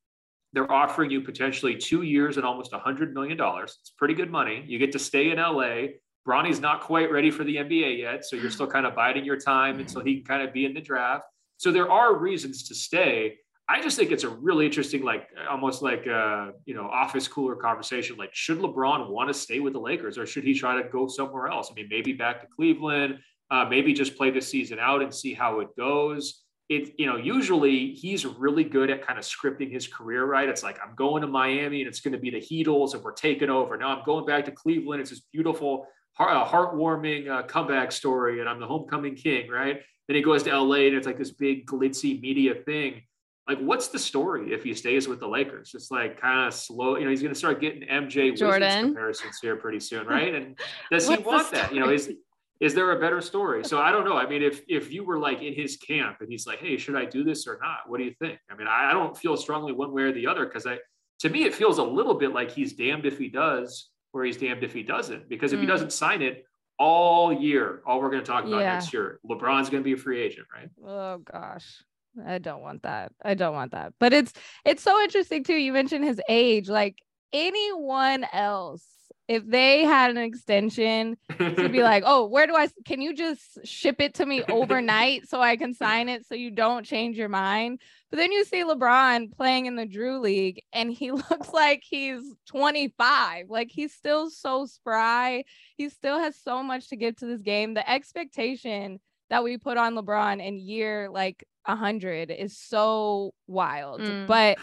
[0.53, 3.37] They're offering you potentially two years and almost $100 million.
[3.39, 4.63] It's pretty good money.
[4.67, 5.97] You get to stay in LA.
[6.27, 8.25] Bronny's not quite ready for the NBA yet.
[8.25, 10.73] So you're still kind of biding your time until he can kind of be in
[10.73, 11.23] the draft.
[11.55, 13.37] So there are reasons to stay.
[13.69, 17.55] I just think it's a really interesting, like almost like a you know office cooler
[17.55, 18.17] conversation.
[18.17, 21.07] Like, should LeBron want to stay with the Lakers, or should he try to go
[21.07, 21.69] somewhere else?
[21.71, 23.19] I mean, maybe back to Cleveland,
[23.49, 27.15] uh, maybe just play the season out and see how it goes it you know
[27.15, 31.21] usually he's really good at kind of scripting his career right it's like i'm going
[31.21, 34.03] to miami and it's going to be the heatles and we're taking over now i'm
[34.03, 35.87] going back to cleveland it's this beautiful
[36.17, 40.75] heartwarming uh, comeback story and i'm the homecoming king right then he goes to la
[40.75, 43.01] and it's like this big glitzy media thing
[43.47, 46.97] like what's the story if he stays with the lakers just like kind of slow
[46.97, 50.57] you know he's going to start getting mj jordan comparisons here pretty soon right and
[50.91, 52.11] does he want that you know is
[52.59, 53.63] is there a better story?
[53.63, 54.17] So I don't know.
[54.17, 56.95] I mean, if if you were like in his camp and he's like, hey, should
[56.95, 57.79] I do this or not?
[57.87, 58.39] What do you think?
[58.49, 60.79] I mean, I, I don't feel strongly one way or the other because I
[61.19, 64.37] to me it feels a little bit like he's damned if he does or he's
[64.37, 65.29] damned if he doesn't.
[65.29, 65.61] Because if mm.
[65.61, 66.45] he doesn't sign it
[66.79, 68.73] all year, all we're going to talk about yeah.
[68.73, 70.69] next year, LeBron's going to be a free agent, right?
[70.85, 71.83] Oh gosh.
[72.25, 73.11] I don't want that.
[73.23, 73.93] I don't want that.
[73.99, 74.33] But it's
[74.65, 75.53] it's so interesting too.
[75.53, 76.67] You mentioned his age.
[76.67, 76.97] Like
[77.31, 78.83] anyone else
[79.27, 83.65] if they had an extension to be like, oh, where do I can you just
[83.65, 87.29] ship it to me overnight so I can sign it so you don't change your
[87.29, 87.81] mind?
[88.09, 92.21] But then you see LeBron playing in the Drew League and he looks like he's
[92.47, 93.49] 25.
[93.49, 95.43] Like he's still so spry.
[95.75, 97.73] He still has so much to give to this game.
[97.73, 98.99] The expectation
[99.29, 103.99] that we put on LeBron in year like 100 is so wild.
[103.99, 104.27] Mm.
[104.27, 104.57] But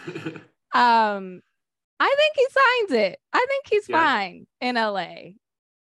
[0.73, 1.41] um
[1.99, 3.19] I think he signs it.
[3.31, 4.03] I think he's yeah.
[4.03, 5.33] fine in LA.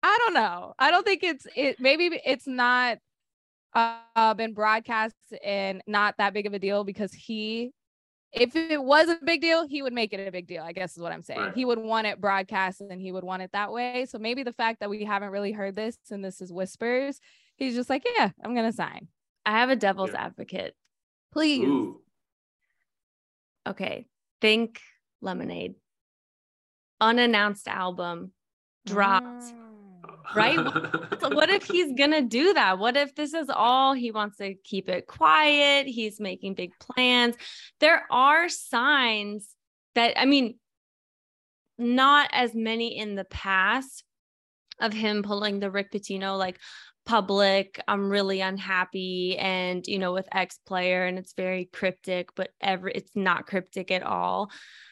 [0.02, 0.74] I don't know.
[0.78, 1.80] I don't think it's it.
[1.80, 2.98] Maybe it's not
[3.74, 7.72] uh, been broadcast and not that big of a deal because he,
[8.32, 10.62] if it was a big deal, he would make it a big deal.
[10.62, 11.40] I guess is what I'm saying.
[11.40, 11.54] Right.
[11.54, 14.06] He would want it broadcast and he would want it that way.
[14.08, 17.20] So maybe the fact that we haven't really heard this and this is whispers,
[17.56, 19.08] he's just like, yeah, I'm gonna sign.
[19.44, 20.26] I have a devil's yeah.
[20.26, 20.74] advocate.
[21.32, 21.64] Please.
[21.64, 22.00] Ooh.
[23.66, 24.06] Okay.
[24.40, 24.80] Think
[25.20, 25.74] lemonade
[27.00, 28.32] unannounced album
[28.86, 29.24] dropped.
[29.24, 29.54] Mm.
[30.34, 30.58] Right?
[31.32, 32.78] what if he's going to do that?
[32.78, 35.86] What if this is all he wants to keep it quiet?
[35.86, 37.34] He's making big plans.
[37.80, 39.54] There are signs
[39.94, 40.58] that, I mean,
[41.78, 44.04] not as many in the past
[44.80, 46.58] of him pulling the Rick Pitino, like,
[47.08, 52.50] public i'm really unhappy and you know with x player and it's very cryptic but
[52.60, 54.50] every it's not cryptic at all.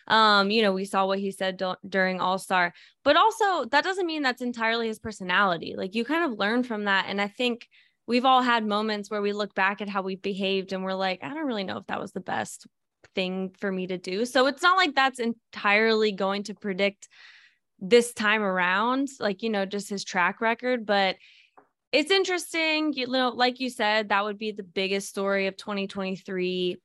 [0.08, 2.72] Um you know we saw what he said do- during all-star
[3.04, 5.74] but also that doesn't mean that's entirely his personality.
[5.76, 7.68] Like you kind of learn from that and i think
[8.06, 11.22] we've all had moments where we look back at how we behaved and we're like
[11.22, 12.66] i don't really know if that was the best
[13.14, 14.24] thing for me to do.
[14.24, 17.08] So it's not like that's entirely going to predict
[17.78, 21.16] this time around like you know just his track record but
[21.96, 22.92] it's interesting.
[22.92, 26.76] You know, like you said, that would be the biggest story of 2023.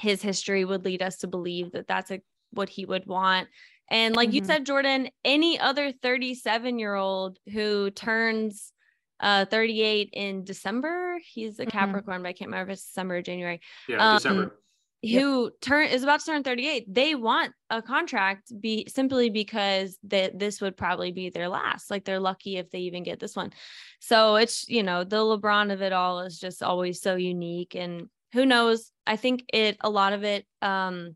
[0.00, 2.22] His history would lead us to believe that that's a,
[2.52, 3.48] what he would want.
[3.90, 4.36] And like mm-hmm.
[4.36, 8.72] you said, Jordan, any other 37 year old who turns
[9.20, 11.70] uh 38 in December, he's a mm-hmm.
[11.70, 13.60] Capricorn, but I can't remember if it's December or January.
[13.86, 14.58] Yeah, um, December
[15.02, 15.52] who yep.
[15.60, 20.60] turn is about to turn 38 they want a contract be simply because that this
[20.60, 23.52] would probably be their last like they're lucky if they even get this one
[24.00, 28.08] so it's you know the lebron of it all is just always so unique and
[28.32, 31.14] who knows i think it a lot of it um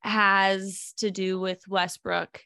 [0.00, 2.40] has to do with westbrook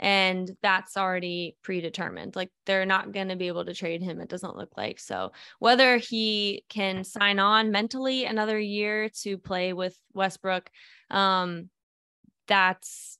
[0.00, 2.34] and that's already predetermined.
[2.34, 4.98] Like they're not going to be able to trade him, it doesn't look like.
[4.98, 10.70] So, whether he can sign on mentally another year to play with Westbrook,
[11.10, 11.68] um,
[12.48, 13.18] that's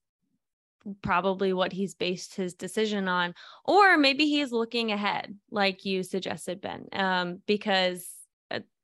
[1.02, 3.34] probably what he's based his decision on.
[3.66, 8.08] Or maybe he's looking ahead, like you suggested, Ben, um, because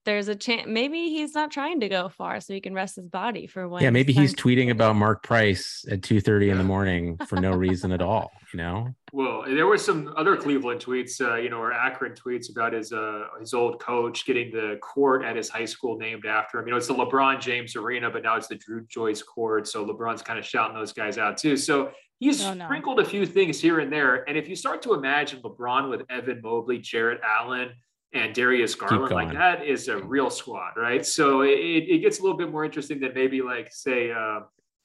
[0.07, 3.09] there's a chance maybe he's not trying to go far so he can rest his
[3.09, 6.65] body for when yeah maybe he's tweeting about mark price at 2 30 in the
[6.75, 8.95] morning for no reason at all you know?
[9.13, 12.93] Well there were some other cleveland tweets uh, you know or akron tweets about his
[12.93, 16.67] uh, his old coach getting the court at his high school named after him.
[16.67, 19.85] You know it's the lebron james arena but now it's the dru joyce court so
[19.85, 21.57] lebron's kind of shouting those guys out too.
[21.57, 22.65] So he's oh, no.
[22.65, 26.03] sprinkled a few things here and there and if you start to imagine lebron with
[26.09, 27.71] evan mobley jarrett allen
[28.13, 31.05] and Darius Garland, like that is a real squad, right?
[31.05, 34.41] So it, it gets a little bit more interesting than maybe like say uh,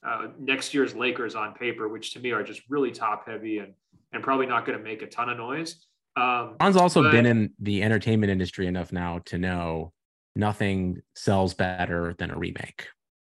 [0.06, 3.74] uh, next year's Lakers on paper, which to me are just really top heavy and
[4.12, 5.86] and probably not going to make a ton of noise.
[6.16, 9.92] Um, Ron's also but, been in the entertainment industry enough now to know
[10.36, 12.88] nothing sells better than a remake.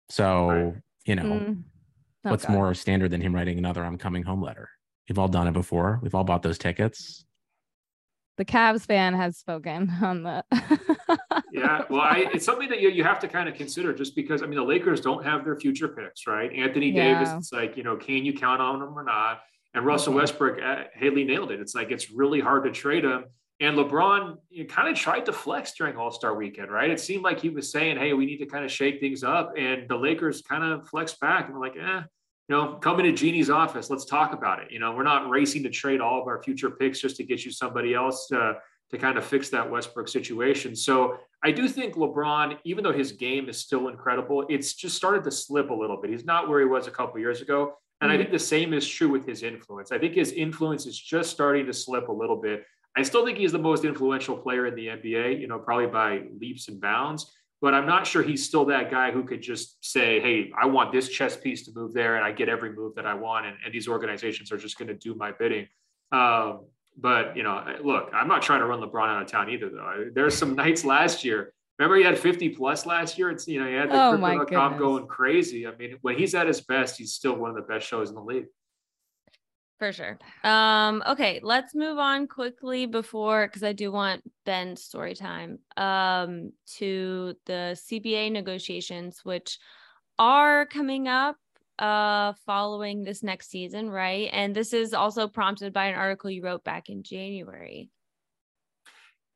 [0.08, 0.74] So right.
[1.04, 1.62] you know, mm.
[2.22, 2.52] what's God.
[2.52, 4.68] more standard than him writing another "I'm coming home" letter?
[5.08, 6.00] We've all done it before.
[6.02, 7.24] We've all bought those tickets
[8.42, 10.46] the Cavs fan has spoken on that.
[11.52, 14.42] yeah, well, I, it's something that you, you have to kind of consider just because
[14.42, 16.52] I mean the Lakers don't have their future picks, right?
[16.52, 17.20] Anthony yeah.
[17.20, 19.42] Davis, it's like you know, can you count on him or not?
[19.74, 21.60] And Russell Westbrook, uh, Haley nailed it.
[21.60, 23.26] It's like it's really hard to trade him.
[23.60, 26.90] And LeBron you know, kind of tried to flex during All Star Weekend, right?
[26.90, 29.52] It seemed like he was saying, "Hey, we need to kind of shake things up,"
[29.56, 32.02] and the Lakers kind of flexed back and were like, "Eh."
[32.52, 33.88] You know, come into Jeanie's office.
[33.88, 34.70] Let's talk about it.
[34.70, 37.46] You know, we're not racing to trade all of our future picks just to get
[37.46, 38.58] you somebody else to,
[38.90, 40.76] to kind of fix that Westbrook situation.
[40.76, 45.24] So I do think LeBron, even though his game is still incredible, it's just started
[45.24, 46.10] to slip a little bit.
[46.10, 47.72] He's not where he was a couple years ago.
[48.02, 48.14] And mm-hmm.
[48.14, 49.90] I think the same is true with his influence.
[49.90, 52.66] I think his influence is just starting to slip a little bit.
[52.94, 56.24] I still think he's the most influential player in the NBA, you know, probably by
[56.38, 57.32] leaps and bounds
[57.62, 60.92] but I'm not sure he's still that guy who could just say, Hey, I want
[60.92, 63.46] this chess piece to move there and I get every move that I want.
[63.46, 65.68] And, and these organizations are just going to do my bidding.
[66.10, 66.66] Um,
[66.98, 70.10] but, you know, look, I'm not trying to run LeBron out of town either, though.
[70.12, 71.54] There's some nights last year.
[71.78, 73.30] Remember, he had 50 plus last year.
[73.30, 75.66] It's, you know, he had the oh crypto.com going crazy.
[75.66, 78.16] I mean, when he's at his best, he's still one of the best shows in
[78.16, 78.46] the league
[79.78, 80.18] for sure.
[80.44, 86.52] Um, okay, let's move on quickly before because I do want Ben's story time um,
[86.76, 89.58] to the CBA negotiations, which
[90.18, 91.36] are coming up
[91.78, 94.28] uh following this next season, right?
[94.32, 97.90] And this is also prompted by an article you wrote back in January.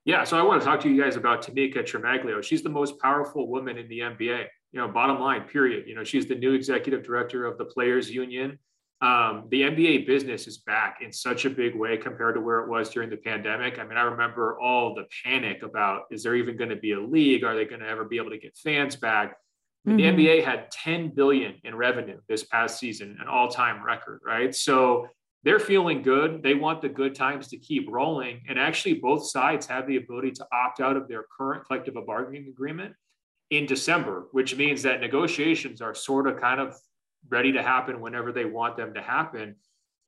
[0.07, 2.41] Yeah, so I want to talk to you guys about Tamika Tremaglio.
[2.41, 4.45] She's the most powerful woman in the NBA.
[4.71, 5.89] You know, bottom line, period.
[5.89, 8.57] You know, she's the new executive director of the Players Union
[9.03, 12.69] um, the NBA business is back in such a big way compared to where it
[12.69, 13.79] was during the pandemic.
[13.79, 17.01] I mean, I remember all the panic about is there even going to be a
[17.01, 17.45] league?
[17.45, 19.37] Are they going to ever be able to get fans back?
[19.87, 19.97] Mm-hmm.
[19.97, 24.55] The NBA had 10 billion in revenue this past season, an all-time record, right?
[24.55, 25.09] So
[25.45, 26.43] they're feeling good.
[26.43, 28.41] They want the good times to keep rolling.
[28.49, 32.49] And actually, both sides have the ability to opt out of their current collective bargaining
[32.49, 32.95] agreement
[33.51, 36.77] in December, which means that negotiations are sort of kind of
[37.29, 39.57] ready to happen whenever they want them to happen.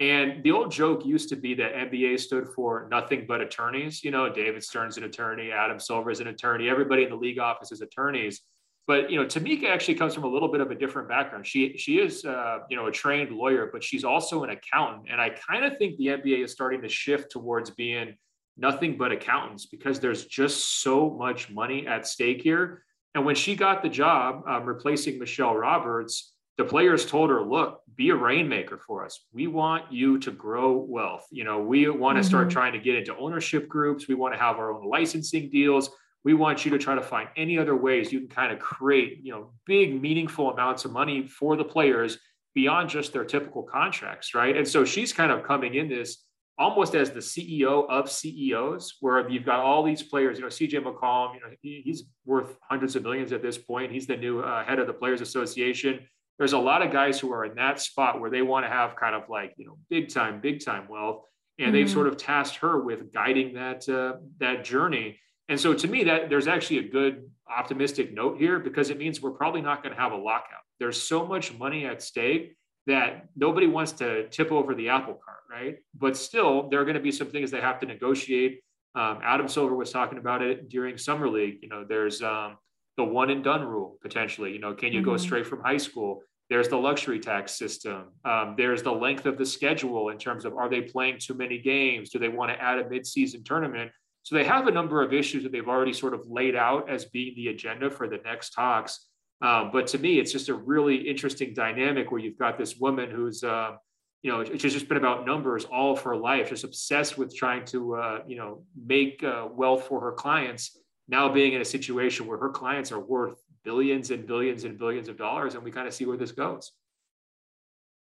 [0.00, 4.04] And the old joke used to be that NBA stood for nothing but attorneys.
[4.04, 7.38] You know, David Stern's an attorney, Adam Silver is an attorney, everybody in the league
[7.40, 8.42] office is attorneys.
[8.86, 11.46] But you know, Tamika actually comes from a little bit of a different background.
[11.46, 15.08] She she is uh, you know a trained lawyer, but she's also an accountant.
[15.10, 18.16] And I kind of think the NBA is starting to shift towards being
[18.56, 22.82] nothing but accountants because there's just so much money at stake here.
[23.14, 27.82] And when she got the job um, replacing Michelle Roberts, the players told her, look,
[27.94, 29.24] be a rainmaker for us.
[29.32, 31.24] We want you to grow wealth.
[31.30, 32.28] You know, we want to mm-hmm.
[32.28, 34.08] start trying to get into ownership groups.
[34.08, 35.88] We want to have our own licensing deals.
[36.24, 39.20] We want you to try to find any other ways you can kind of create,
[39.22, 42.18] you know, big, meaningful amounts of money for the players
[42.56, 44.56] beyond just their typical contracts, right?
[44.56, 46.24] And so she's kind of coming in this
[46.58, 50.38] almost as the CEO of CEOs, where you've got all these players.
[50.38, 53.92] You know, CJ McCollum, you know, he, he's worth hundreds of millions at this point.
[53.92, 56.00] He's the new uh, head of the Players Association
[56.38, 58.96] there's a lot of guys who are in that spot where they want to have
[58.96, 61.24] kind of like you know big time big time wealth.
[61.58, 61.74] And mm-hmm.
[61.74, 65.18] they've sort of tasked her with guiding that uh, that journey.
[65.48, 69.20] And so to me that there's actually a good optimistic note here because it means
[69.20, 70.60] we're probably not going to have a lockout.
[70.78, 72.54] There's so much money at stake
[72.86, 75.78] that nobody wants to tip over the apple cart right?
[75.94, 78.60] But still there are going to be some things they have to negotiate.
[78.94, 81.58] Um, adam silver was talking about it during summer league.
[81.62, 82.56] You know there's um,
[82.98, 84.52] the one and done rule potentially.
[84.52, 85.10] You know, can you mm-hmm.
[85.12, 86.20] go straight from high school?
[86.50, 88.08] There's the luxury tax system.
[88.24, 91.58] Um, there's the length of the schedule in terms of are they playing too many
[91.58, 92.10] games?
[92.10, 93.92] Do they want to add a midseason tournament?
[94.24, 97.04] So they have a number of issues that they've already sort of laid out as
[97.04, 99.06] being the agenda for the next talks.
[99.40, 103.10] Um, but to me, it's just a really interesting dynamic where you've got this woman
[103.10, 103.76] who's, uh,
[104.22, 107.64] you know, it's just been about numbers all of her life, just obsessed with trying
[107.66, 110.76] to, uh, you know, make uh, wealth for her clients
[111.08, 115.08] now being in a situation where her clients are worth billions and billions and billions
[115.08, 116.72] of dollars and we kind of see where this goes.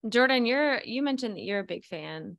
[0.07, 2.37] Jordan you're you mentioned that you're a big fan.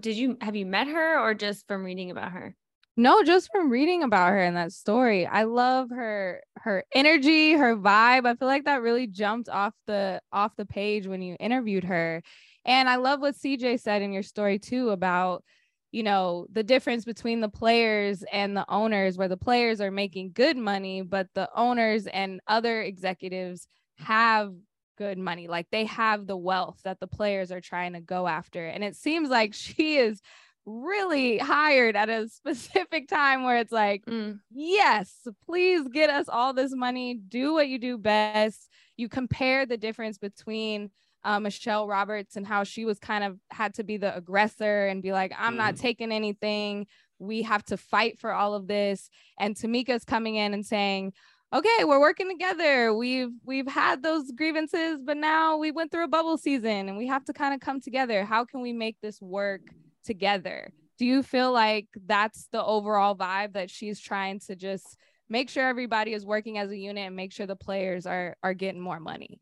[0.00, 2.54] Did you have you met her or just from reading about her?
[2.96, 5.26] No just from reading about her in that story.
[5.26, 8.26] I love her her energy her vibe.
[8.26, 12.22] I feel like that really jumped off the off the page when you interviewed her.
[12.64, 15.44] And i love what cj said in your story too about
[15.96, 20.32] you know the difference between the players and the owners where the players are making
[20.34, 23.66] good money but the owners and other executives
[23.98, 24.52] have
[24.96, 25.46] good money.
[25.46, 28.66] Like they have the wealth that the players are trying to go after.
[28.66, 30.20] And it seems like she is
[30.64, 34.36] really hired at a specific time where it's like mm.
[34.50, 37.14] yes please get us all this money.
[37.14, 38.68] Do what you do best.
[38.96, 40.90] You compare the difference between
[41.26, 45.02] uh, Michelle Roberts and how she was kind of had to be the aggressor and
[45.02, 45.56] be like, I'm mm.
[45.56, 45.82] not mm-hmm.
[45.82, 46.86] taking anything.
[47.18, 49.10] We have to fight for all of this.
[49.38, 51.14] And Tamika's coming in and saying,
[51.52, 52.94] okay, we're working together.
[52.94, 57.08] We've we've had those grievances, but now we went through a bubble season and we
[57.08, 58.24] have to kind of come together.
[58.24, 59.62] How can we make this work
[60.04, 60.70] together?
[60.96, 64.96] Do you feel like that's the overall vibe that she's trying to just
[65.28, 68.54] make sure everybody is working as a unit and make sure the players are are
[68.54, 69.40] getting more money?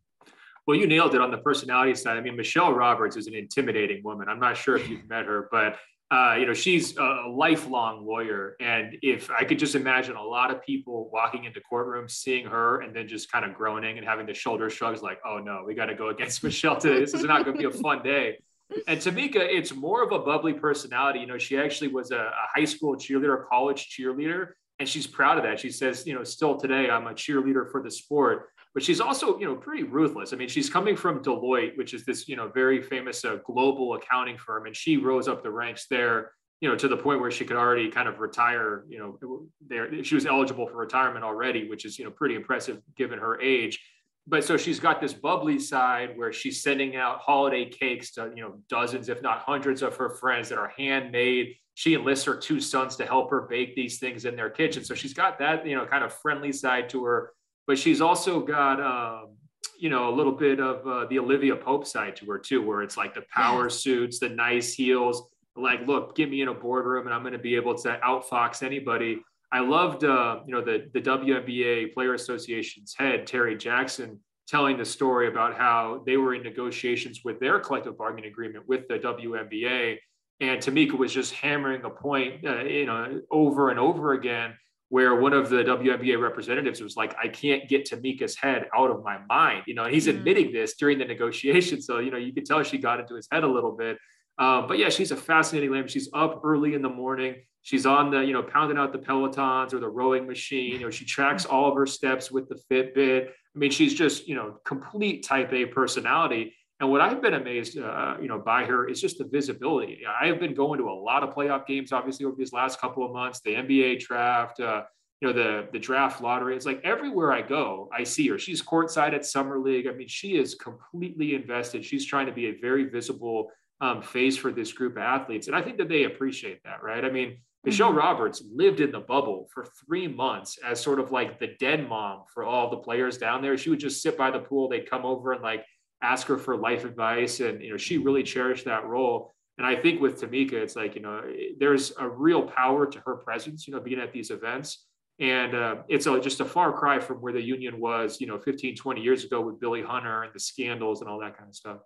[0.67, 2.17] Well, you nailed it on the personality side.
[2.17, 4.29] I mean, Michelle Roberts is an intimidating woman.
[4.29, 5.77] I'm not sure if you've met her, but
[6.11, 8.57] uh, you know, she's a lifelong lawyer.
[8.61, 12.83] And if I could just imagine a lot of people walking into courtrooms, seeing her,
[12.83, 15.75] and then just kind of groaning and having the shoulder shrugs, like, "Oh no, we
[15.75, 17.01] got to go against Michelle today.
[17.01, 18.39] This is not going to be a fun day."
[18.87, 21.21] And Tamika, it's more of a bubbly personality.
[21.21, 25.07] You know, she actually was a, a high school cheerleader, a college cheerleader, and she's
[25.07, 25.61] proud of that.
[25.61, 29.39] She says, you know, still today, I'm a cheerleader for the sport but she's also
[29.39, 30.33] you know pretty ruthless.
[30.33, 33.95] I mean she's coming from deloitte which is this you know very famous uh, global
[33.95, 37.31] accounting firm and she rose up the ranks there you know to the point where
[37.31, 41.68] she could already kind of retire you know there she was eligible for retirement already
[41.68, 43.81] which is you know pretty impressive given her age.
[44.27, 48.43] But so she's got this bubbly side where she's sending out holiday cakes to you
[48.43, 51.55] know dozens if not hundreds of her friends that are handmade.
[51.75, 54.85] She enlists her two sons to help her bake these things in their kitchen.
[54.85, 57.33] So she's got that you know kind of friendly side to her
[57.67, 59.37] but she's also got um,
[59.79, 62.83] you know a little bit of uh, the Olivia Pope side to her too, where
[62.83, 63.77] it's like the power yes.
[63.77, 65.23] suits, the nice heels.
[65.57, 68.62] Like, look, get me in a boardroom, and I'm going to be able to outfox
[68.62, 69.21] anybody.
[69.53, 74.85] I loved, uh, you know, the the WNBA Player Association's head Terri Jackson telling the
[74.85, 79.97] story about how they were in negotiations with their collective bargaining agreement with the WNBA,
[80.41, 84.55] and Tamika was just hammering a point, uh, you know, over and over again
[84.95, 89.03] where one of the WNBA representatives was like, I can't get Tamika's head out of
[89.03, 89.64] my mind.
[89.66, 90.18] You know, and he's mm-hmm.
[90.18, 91.82] admitting this during the negotiation.
[91.82, 93.99] So, you know, you could tell she got into his head a little bit.
[94.38, 95.88] Uh, but yeah, she's a fascinating lady.
[95.88, 97.34] She's up early in the morning.
[97.62, 100.74] She's on the, you know, pounding out the Pelotons or the rowing machine.
[100.74, 103.30] You know, she tracks all of her steps with the Fitbit.
[103.30, 106.55] I mean, she's just, you know, complete type A personality.
[106.81, 110.01] And what I've been amazed, uh, you know, by her is just the visibility.
[110.07, 113.05] I have been going to a lot of playoff games, obviously, over these last couple
[113.05, 113.41] of months.
[113.41, 114.83] The NBA draft, uh,
[115.20, 116.57] you know, the the draft lottery.
[116.57, 118.39] It's like everywhere I go, I see her.
[118.39, 119.87] She's courtside at summer league.
[119.87, 121.85] I mean, she is completely invested.
[121.85, 123.51] She's trying to be a very visible
[123.81, 127.05] um, face for this group of athletes, and I think that they appreciate that, right?
[127.05, 127.99] I mean, Michelle mm-hmm.
[127.99, 132.25] Roberts lived in the bubble for three months as sort of like the dead mom
[132.33, 133.57] for all the players down there.
[133.57, 134.68] She would just sit by the pool.
[134.68, 135.64] They'd come over and like
[136.05, 137.40] ask her for life advice.
[137.40, 139.34] And, you know, she really cherished that role.
[139.57, 141.22] And I think with Tamika, it's like, you know,
[141.59, 144.84] there's a real power to her presence, you know, being at these events.
[145.20, 148.38] And uh, it's a, just a far cry from where the union was, you know,
[148.38, 151.55] 15, 20 years ago with Billy Hunter and the scandals and all that kind of
[151.55, 151.78] stuff.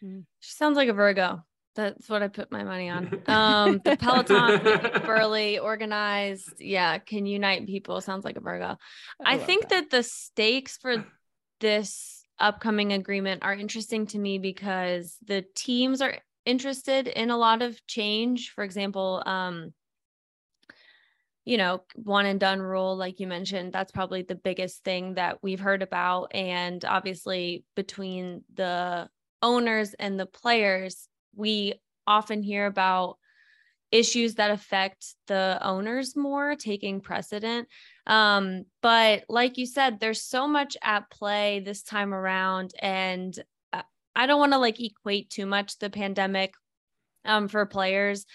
[0.00, 0.20] Hmm.
[0.40, 1.42] She sounds like a Virgo.
[1.74, 3.22] That's what I put my money on.
[3.28, 8.00] Um, the Peloton, burly, organized, yeah, can unite people.
[8.00, 8.76] Sounds like a Virgo.
[9.24, 9.90] I, I think that.
[9.90, 11.06] that the stakes for
[11.60, 17.62] this upcoming agreement are interesting to me because the teams are interested in a lot
[17.62, 18.50] of change.
[18.50, 19.72] For example, um,
[21.44, 25.42] you know, one and done rule, like you mentioned, that's probably the biggest thing that
[25.42, 26.34] we've heard about.
[26.34, 29.08] And obviously, between the
[29.40, 31.74] owners and the players, we
[32.06, 33.16] often hear about
[33.90, 37.68] issues that affect the owners more taking precedent.
[38.06, 42.72] Um, but like you said, there's so much at play this time around.
[42.80, 43.38] And
[43.72, 43.82] uh,
[44.14, 46.54] I don't want to like equate too much the pandemic
[47.24, 48.26] um, for players,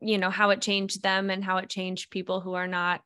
[0.00, 3.00] you know, how it changed them and how it changed people who are not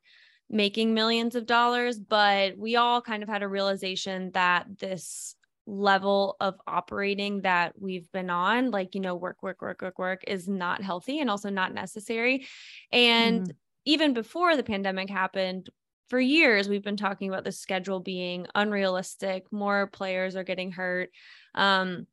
[0.49, 1.99] making millions of dollars.
[1.99, 5.35] But we all kind of had a realization that this
[5.71, 10.25] level of operating that we've been on like you know work work work work work
[10.27, 12.47] is not healthy and also not necessary
[12.93, 13.55] and mm.
[13.85, 15.71] even before the pandemic happened,
[16.11, 19.51] for years we've been talking about the schedule being unrealistic.
[19.53, 21.11] More players are getting hurt.
[21.55, 22.07] Um,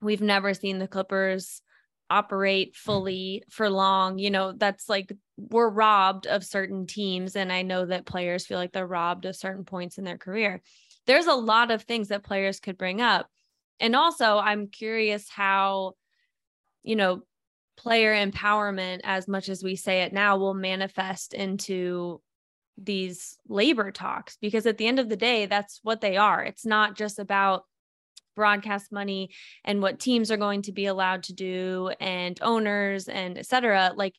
[0.00, 1.60] we've never seen the Clippers
[2.08, 4.18] operate fully for long.
[4.18, 7.34] You know, that's like we're robbed of certain teams.
[7.34, 10.62] And I know that players feel like they're robbed of certain points in their career.
[11.06, 13.28] There's a lot of things that players could bring up.
[13.80, 15.94] And also, I'm curious how,
[16.82, 17.22] you know,
[17.76, 22.20] player empowerment, as much as we say it now, will manifest into
[22.78, 26.42] these labor talks because at the end of the day, that's what they are.
[26.42, 27.64] It's not just about
[28.34, 29.30] broadcast money
[29.64, 34.14] and what teams are going to be allowed to do and owners and etc like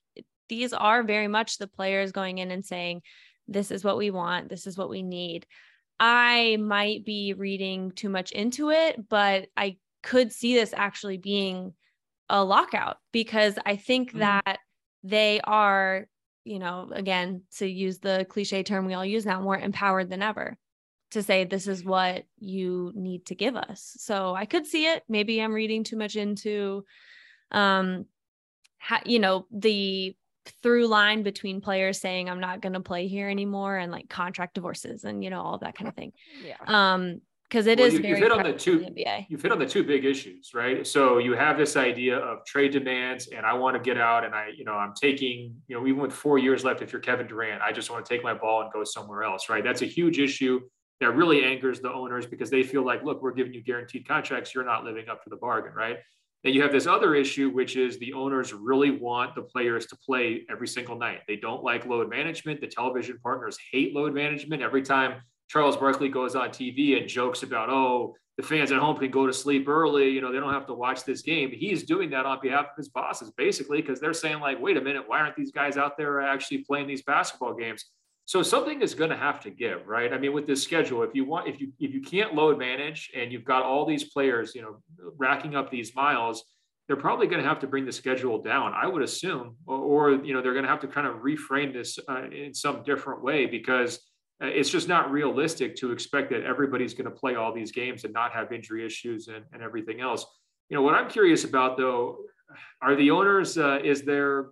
[0.50, 3.02] these are very much the players going in and saying
[3.48, 5.46] this is what we want this is what we need
[6.00, 11.74] i might be reading too much into it but i could see this actually being
[12.30, 14.20] a lockout because i think mm-hmm.
[14.20, 14.60] that
[15.04, 16.08] they are
[16.46, 20.22] you know, again, to use the cliche term we all use now, more empowered than
[20.22, 20.58] ever
[21.12, 23.96] to say this is what you need to give us.
[23.98, 25.04] So I could see it.
[25.08, 26.86] Maybe I'm reading too much into
[27.52, 28.06] um
[28.80, 30.16] ha- you know, the
[30.62, 34.56] through line between players saying I'm not going to play here anymore and like contract
[34.56, 36.14] divorces and you know all that kind of thing.
[36.46, 36.56] Yeah.
[36.68, 39.60] Um because it well, is you, have hit on the two the you've hit on
[39.60, 40.88] the two big issues right?
[40.88, 44.34] So you have this idea of trade demands and i want to get out and
[44.34, 47.28] i you know i'm taking you know even with four years left if you're kevin
[47.28, 49.64] durant i just want to take my ball and go somewhere else right?
[49.64, 50.62] That's a huge issue
[51.00, 54.56] that really angers the owners because they feel like look we're giving you guaranteed contracts.
[54.56, 55.98] You're not living up to the bargain right
[56.44, 59.96] then you have this other issue which is the owners really want the players to
[59.96, 64.62] play every single night they don't like load management the television partners hate load management
[64.62, 65.22] every time
[65.54, 69.28] Charles Barkley goes on TV and jokes about, oh, the fans at home can go
[69.28, 70.10] to sleep early.
[70.10, 71.52] You know, they don't have to watch this game.
[71.52, 74.82] He's doing that on behalf of his bosses, basically, because they're saying, like, wait a
[74.82, 77.86] minute, why aren't these guys out there actually playing these basketball games?
[78.26, 80.14] So something is going to have to give, right?
[80.14, 83.12] I mean, with this schedule, if you want, if you if you can't load manage
[83.16, 84.78] and you've got all these players, you know,
[85.18, 86.46] racking up these miles,
[86.88, 88.74] they're probably going to have to bring the schedule down.
[88.74, 91.74] I would assume, or, or you know, they're going to have to kind of reframe
[91.74, 94.00] this uh, in some different way because
[94.42, 98.04] uh, it's just not realistic to expect that everybody's going to play all these games
[98.04, 100.26] and not have injury issues and, and everything else.
[100.70, 102.20] You know, what I'm curious about though,
[102.82, 104.48] are the owners, uh, is their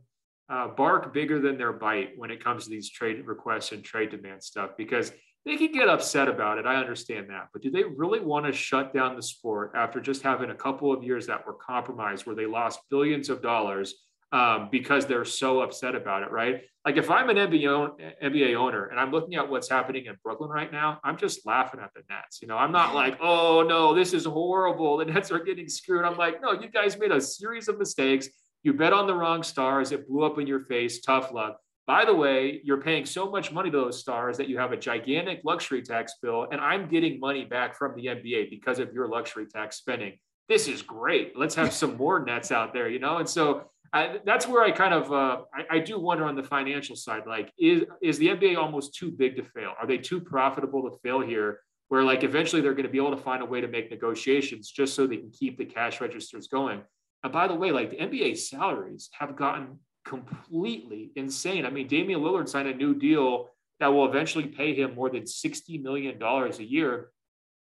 [0.51, 4.11] uh, bark bigger than their bite when it comes to these trade requests and trade
[4.11, 4.71] demand stuff?
[4.77, 5.11] Because
[5.45, 6.65] they can get upset about it.
[6.65, 7.47] I understand that.
[7.51, 10.93] But do they really want to shut down the sport after just having a couple
[10.93, 13.95] of years that were compromised where they lost billions of dollars
[14.31, 16.61] um, because they're so upset about it, right?
[16.85, 20.49] Like if I'm an NBA, NBA owner and I'm looking at what's happening in Brooklyn
[20.49, 22.41] right now, I'm just laughing at the Nets.
[22.41, 24.97] You know, I'm not like, oh no, this is horrible.
[24.97, 26.05] The Nets are getting screwed.
[26.05, 28.29] I'm like, no, you guys made a series of mistakes.
[28.64, 29.91] You bet on the wrong stars.
[29.91, 31.01] It blew up in your face.
[31.01, 31.57] Tough luck.
[31.88, 34.78] By the way, you're paying so much money to those stars that you have a
[34.78, 39.07] gigantic luxury tax bill, and I'm getting money back from the NBA because of your
[39.07, 40.18] luxury tax spending.
[40.47, 41.38] This is great.
[41.38, 43.18] Let's have some more Nets out there, you know?
[43.18, 46.43] And so I, that's where I kind of uh, I, I, do wonder on the
[46.43, 49.74] financial side, like is is the NBA almost too big to fail?
[49.80, 51.59] Are they too profitable to fail here?
[51.89, 54.72] Where like eventually they're going to be able to find a way to make negotiations
[54.72, 56.82] just so they can keep the cash registers going.
[57.24, 61.65] And by the way, like the NBA salaries have gotten completely insane.
[61.65, 63.49] I mean, Damian Lillard signed a new deal
[63.80, 67.11] that will eventually pay him more than sixty million dollars a year.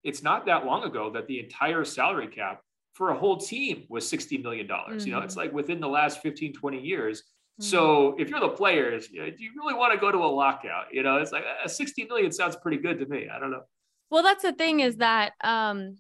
[0.04, 2.62] It's not that long ago that the entire salary cap
[2.94, 4.68] for a whole team was $60 million.
[4.68, 5.00] Mm-hmm.
[5.00, 5.40] You know, it's mm-hmm.
[5.40, 7.22] like within the last 15, 20 years.
[7.22, 7.64] Mm-hmm.
[7.64, 10.28] So if you're the players, you know, do you really want to go to a
[10.28, 10.86] lockout?
[10.92, 13.28] You know, it's like uh, 60 million sounds pretty good to me.
[13.34, 13.64] I don't know.
[14.12, 15.98] Well, that's the thing is that um,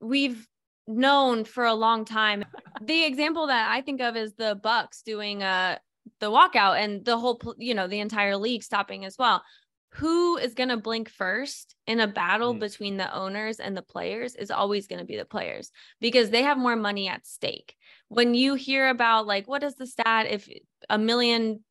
[0.00, 0.46] we've
[0.90, 2.44] known for a long time.
[2.82, 5.78] the example that I think of is the Bucks doing uh
[6.18, 9.42] the walkout and the whole, you know, the entire league stopping as well
[9.94, 12.60] who is going to blink first in a battle mm.
[12.60, 15.70] between the owners and the players is always going to be the players
[16.00, 17.74] because they have more money at stake.
[18.08, 20.48] When you hear about like what is the stat if
[20.88, 21.64] a million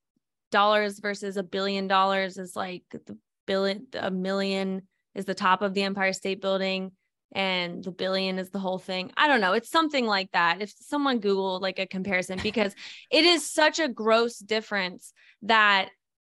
[0.52, 4.82] dollars versus a billion dollars is like the billion a million
[5.16, 6.92] is the top of the Empire State Building
[7.32, 9.12] and the billion is the whole thing.
[9.18, 9.54] I don't know.
[9.54, 10.62] It's something like that.
[10.62, 12.74] If someone Google like a comparison, because
[13.12, 15.14] it is such a gross difference
[15.44, 15.90] that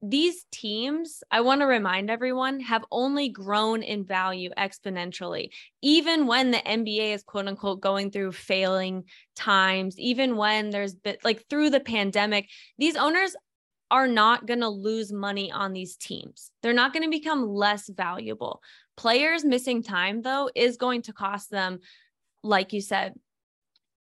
[0.05, 5.51] these teams, I want to remind everyone, have only grown in value exponentially.
[5.81, 9.05] Even when the NBA is quote unquote going through failing
[9.37, 13.37] times, even when there's been like through the pandemic, these owners
[13.93, 16.51] are not going to lose money on these teams.
[16.63, 18.61] They're not going to become less valuable.
[18.97, 21.81] Players missing time, though, is going to cost them,
[22.43, 23.15] like you said,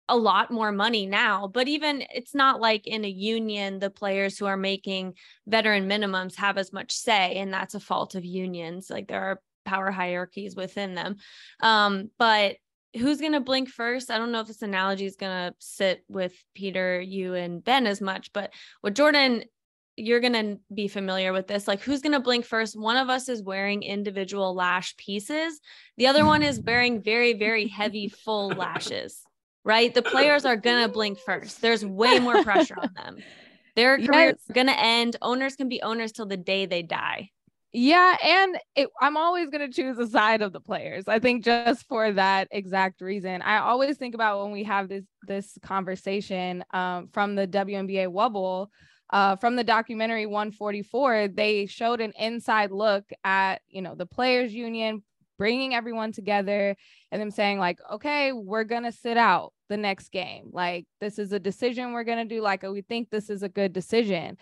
[0.10, 1.48] a lot more money now.
[1.48, 5.14] But even it's not like in a union, the players who are making
[5.48, 8.90] veteran minimums have as much say, and that's a fault of unions.
[8.90, 11.18] Like there are power hierarchies within them.
[11.62, 12.58] Um, but
[12.96, 14.12] who's going to blink first?
[14.12, 17.88] I don't know if this analogy is going to sit with Peter, you, and Ben
[17.88, 18.54] as much, but
[18.84, 19.46] with Jordan,
[19.96, 21.68] you're going to be familiar with this.
[21.68, 22.80] Like, who's going to blink first?
[22.80, 25.60] One of us is wearing individual lash pieces,
[25.98, 29.22] the other one is wearing very, very heavy, full lashes,
[29.64, 29.94] right?
[29.94, 31.62] The players are going to blink first.
[31.62, 33.18] There's way more pressure on them.
[33.76, 34.38] Their career yes.
[34.54, 35.16] going to end.
[35.22, 37.30] Owners can be owners till the day they die.
[37.76, 41.06] Yeah, and it, I'm always going to choose the side of the players.
[41.08, 43.42] I think just for that exact reason.
[43.42, 48.68] I always think about when we have this this conversation um, from the WNBA wubble,
[49.14, 51.30] uh, from the documentary 144.
[51.30, 55.04] They showed an inside look at you know the players union
[55.38, 56.76] bringing everyone together
[57.12, 60.50] and them saying like, okay, we're gonna sit out the next game.
[60.52, 62.42] Like this is a decision we're gonna do.
[62.42, 64.38] Like we think this is a good decision.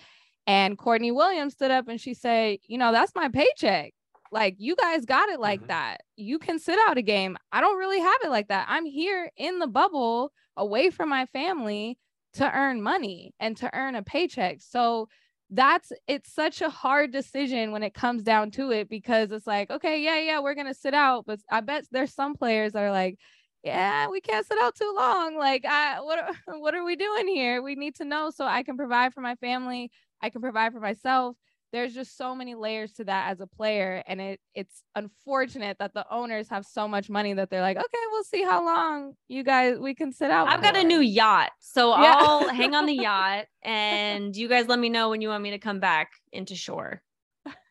[0.47, 3.93] And Courtney Williams stood up and she said, you know, that's my paycheck.
[4.31, 5.67] Like you guys got it like mm-hmm.
[5.67, 6.01] that.
[6.15, 7.37] You can sit out a game.
[7.51, 8.67] I don't really have it like that.
[8.69, 11.97] I'm here in the bubble away from my family
[12.33, 14.57] to earn money and to earn a paycheck.
[14.61, 15.09] So
[15.49, 19.69] that's it's such a hard decision when it comes down to it because it's like,
[19.69, 21.25] okay, yeah, yeah, we're gonna sit out.
[21.25, 23.17] But I bet there's some players that are like,
[23.63, 25.35] yeah, we can't sit out too long.
[25.37, 26.19] Like, I what
[26.59, 27.61] what are we doing here?
[27.61, 30.79] We need to know so I can provide for my family I can provide for
[30.79, 31.35] myself.
[31.71, 34.03] There's just so many layers to that as a player.
[34.07, 38.03] And it it's unfortunate that the owners have so much money that they're like, okay,
[38.11, 40.47] we'll see how long you guys we can sit out.
[40.47, 41.51] I've got a new yacht.
[41.59, 42.15] So yeah.
[42.17, 45.51] I'll hang on the yacht and you guys let me know when you want me
[45.51, 47.01] to come back into shore.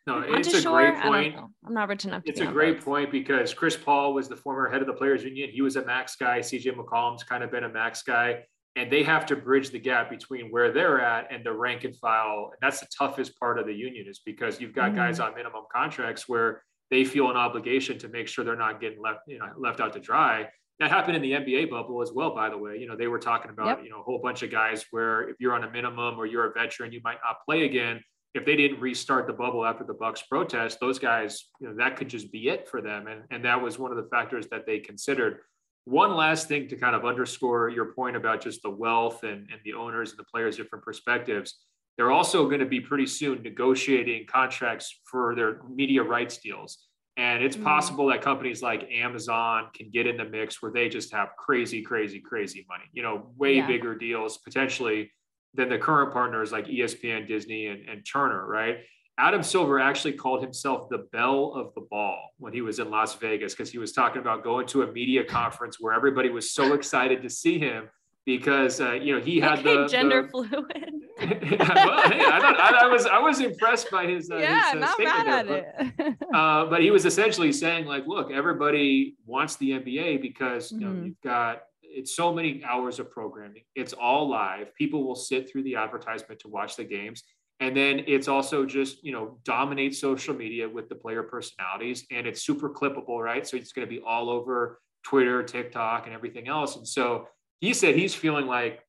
[0.06, 0.90] No, it's a shore?
[0.90, 1.36] great point.
[1.66, 2.22] I'm not rich enough.
[2.24, 2.84] it's a great boats.
[2.84, 5.50] point because Chris Paul was the former head of the players union.
[5.52, 6.40] He was a max guy.
[6.40, 8.44] CJ McCollum's kind of been a max guy
[8.76, 11.96] and they have to bridge the gap between where they're at and the rank and
[11.96, 12.50] file.
[12.52, 14.96] And that's the toughest part of the union is because you've got mm-hmm.
[14.96, 19.00] guys on minimum contracts where they feel an obligation to make sure they're not getting
[19.00, 20.48] left, you know, left out to dry.
[20.78, 22.78] That happened in the NBA bubble as well, by the way.
[22.78, 23.80] You know, they were talking about, yep.
[23.84, 26.46] you know, a whole bunch of guys where if you're on a minimum or you're
[26.46, 28.00] a veteran, you might not play again.
[28.34, 31.96] If they didn't restart the bubble after the Bucks protest, those guys, you know, that
[31.96, 33.08] could just be it for them.
[33.08, 35.40] And, and that was one of the factors that they considered
[35.84, 39.60] one last thing to kind of underscore your point about just the wealth and, and
[39.64, 41.60] the owners and the players different perspectives
[41.96, 47.42] they're also going to be pretty soon negotiating contracts for their media rights deals and
[47.42, 47.64] it's mm.
[47.64, 51.82] possible that companies like amazon can get in the mix where they just have crazy
[51.82, 53.66] crazy crazy money you know way yeah.
[53.66, 55.10] bigger deals potentially
[55.54, 58.78] than the current partners like espn disney and, and turner right
[59.20, 63.14] Adam Silver actually called himself the belle of the ball when he was in Las
[63.16, 66.72] Vegas because he was talking about going to a media conference where everybody was so
[66.72, 67.90] excited to see him
[68.24, 70.48] because uh, you know he had the gender the, fluid.
[71.20, 74.78] well, hey, I, I, I, was I was impressed by his, uh, yeah, his, uh,
[74.78, 79.56] not statement bad there, but, uh, but, he was essentially saying like, look, everybody wants
[79.56, 81.04] the NBA because you know mm-hmm.
[81.06, 83.64] you've got it's so many hours of programming.
[83.74, 84.74] It's all live.
[84.76, 87.24] People will sit through the advertisement to watch the games
[87.60, 92.26] and then it's also just, you know, dominate social media with the player personalities and
[92.26, 93.46] it's super clippable, right?
[93.46, 96.76] So it's going to be all over Twitter, TikTok, and everything else.
[96.76, 97.28] And so
[97.60, 98.80] he said he's feeling like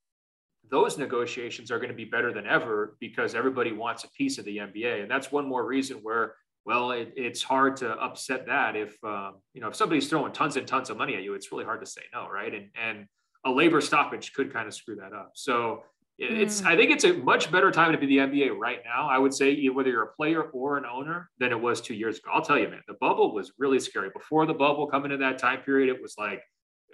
[0.70, 4.46] those negotiations are going to be better than ever because everybody wants a piece of
[4.46, 5.02] the NBA.
[5.02, 9.40] And that's one more reason where, well, it, it's hard to upset that if, um,
[9.54, 11.82] you know, if somebody's throwing tons and tons of money at you, it's really hard
[11.82, 12.54] to say no, right?
[12.54, 13.08] And, and
[13.44, 15.32] a labor stoppage could kind of screw that up.
[15.34, 15.84] So
[16.22, 16.68] it's, mm.
[16.68, 19.10] I think it's a much better time to be the NBA right now.
[19.10, 22.20] I would say whether you're a player or an owner than it was two years
[22.20, 22.30] ago.
[22.32, 24.10] I'll tell you, man, the bubble was really scary.
[24.14, 26.44] Before the bubble coming to that time period, it was like,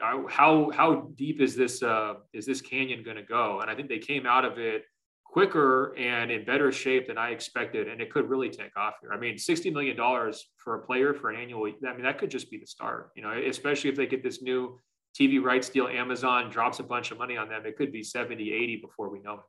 [0.01, 3.59] uh, how how deep is this uh, is this canyon going to go?
[3.61, 4.83] And I think they came out of it
[5.25, 9.11] quicker and in better shape than I expected, and it could really take off here.
[9.11, 11.65] I mean, sixty million dollars for a player for an annual.
[11.65, 13.09] I mean, that could just be the start.
[13.15, 14.79] You know, especially if they get this new
[15.17, 17.65] TV rights deal, Amazon drops a bunch of money on them.
[17.65, 19.39] It could be 70, 80 before we know it.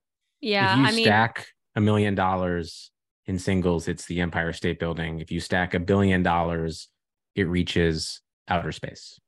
[0.41, 0.73] Yeah.
[0.73, 1.47] If you I stack
[1.77, 2.91] a million dollars
[3.27, 5.21] in singles, it's the Empire State Building.
[5.21, 6.89] If you stack a billion dollars,
[7.35, 9.21] it reaches outer space.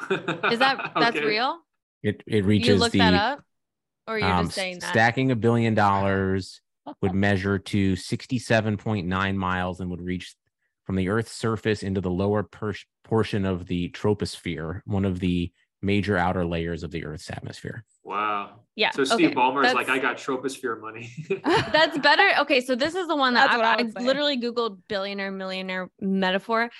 [0.10, 1.24] Is that that's okay.
[1.24, 1.58] real?
[2.02, 3.44] It it reaches you look the, that up?
[4.06, 6.60] Or you're um, just saying that stacking a billion dollars
[7.00, 10.34] would measure to 67.9 miles and would reach
[10.84, 12.74] from the Earth's surface into the lower per-
[13.04, 15.50] portion of the troposphere, one of the
[15.84, 17.84] major outer layers of the Earth's atmosphere.
[18.02, 18.60] Wow.
[18.74, 18.90] Yeah.
[18.90, 19.34] So Steve okay.
[19.34, 21.12] Ballmer is like, I got troposphere money.
[21.44, 22.28] that's better.
[22.40, 22.60] Okay.
[22.60, 26.70] So this is the one that I, I, I literally Googled billionaire millionaire metaphor.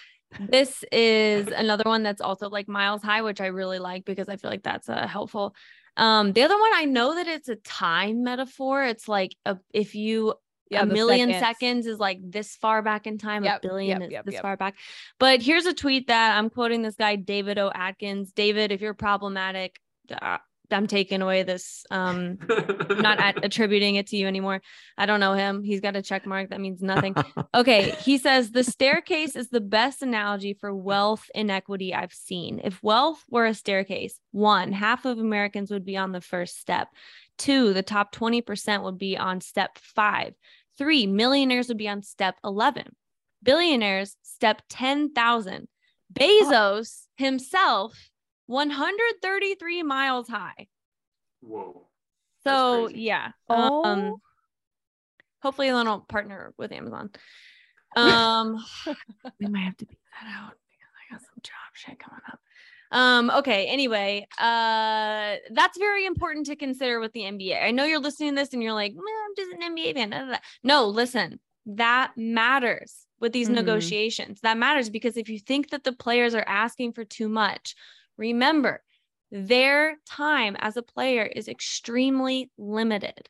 [0.41, 4.37] This is another one that's also like miles high, which I really like because I
[4.37, 5.55] feel like that's a uh, helpful.
[5.97, 8.85] Um, the other one, I know that it's a time metaphor.
[8.85, 10.35] It's like a, if you
[10.71, 11.47] yeah, a million seconds.
[11.47, 11.87] seconds.
[11.87, 13.45] is like this far back in time.
[13.45, 14.75] Yep, a billion yep, is yep, this far back.
[15.19, 17.71] But here's a tweet that I'm quoting this guy, David O.
[17.75, 18.33] Atkins.
[18.33, 19.79] David, if you're problematic,
[20.11, 20.39] uh,
[20.71, 21.85] I'm taking away this.
[21.91, 22.39] Um,
[22.99, 24.63] not at, attributing it to you anymore.
[24.97, 25.63] I don't know him.
[25.63, 26.51] He's got a check mark.
[26.51, 27.15] That means nothing.
[27.55, 27.95] Okay.
[28.01, 32.61] He says the staircase is the best analogy for wealth inequity I've seen.
[32.65, 36.89] If wealth were a staircase, one, half of Americans would be on the first step.
[37.39, 40.35] Two, the top 20% would be on step five.
[40.79, 42.95] Three, millionaires would be on step 11.
[43.43, 45.69] Billionaires, step 10,000.
[46.13, 48.11] Bezos himself
[48.47, 50.69] 133 miles high.
[51.41, 51.89] Whoa.
[52.45, 53.33] So yeah.
[53.49, 53.85] Oh.
[53.85, 54.17] Um
[55.43, 57.11] hopefully they don't partner with Amazon.
[57.97, 58.65] Um
[59.41, 62.39] we might have to beat that out because I got some job shit coming up.
[62.95, 67.63] Um, okay, anyway, uh that's very important to consider with the NBA.
[67.63, 70.39] I know you're listening to this and you're like, I'm just an NBA fan.
[70.63, 73.57] No, listen, that matters with these mm-hmm.
[73.57, 74.41] negotiations.
[74.43, 77.75] That matters because if you think that the players are asking for too much
[78.17, 78.83] Remember,
[79.31, 83.29] their time as a player is extremely limited,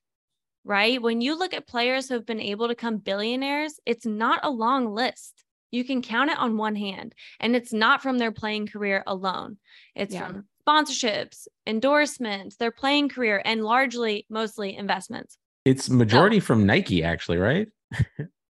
[0.64, 1.00] right?
[1.00, 4.50] When you look at players who have been able to become billionaires, it's not a
[4.50, 5.43] long list.
[5.74, 9.58] You can count it on one hand, and it's not from their playing career alone.
[9.96, 10.26] It's yeah.
[10.26, 15.36] from sponsorships, endorsements, their playing career, and largely, mostly investments.
[15.64, 17.68] It's majority so, from Nike, actually, right?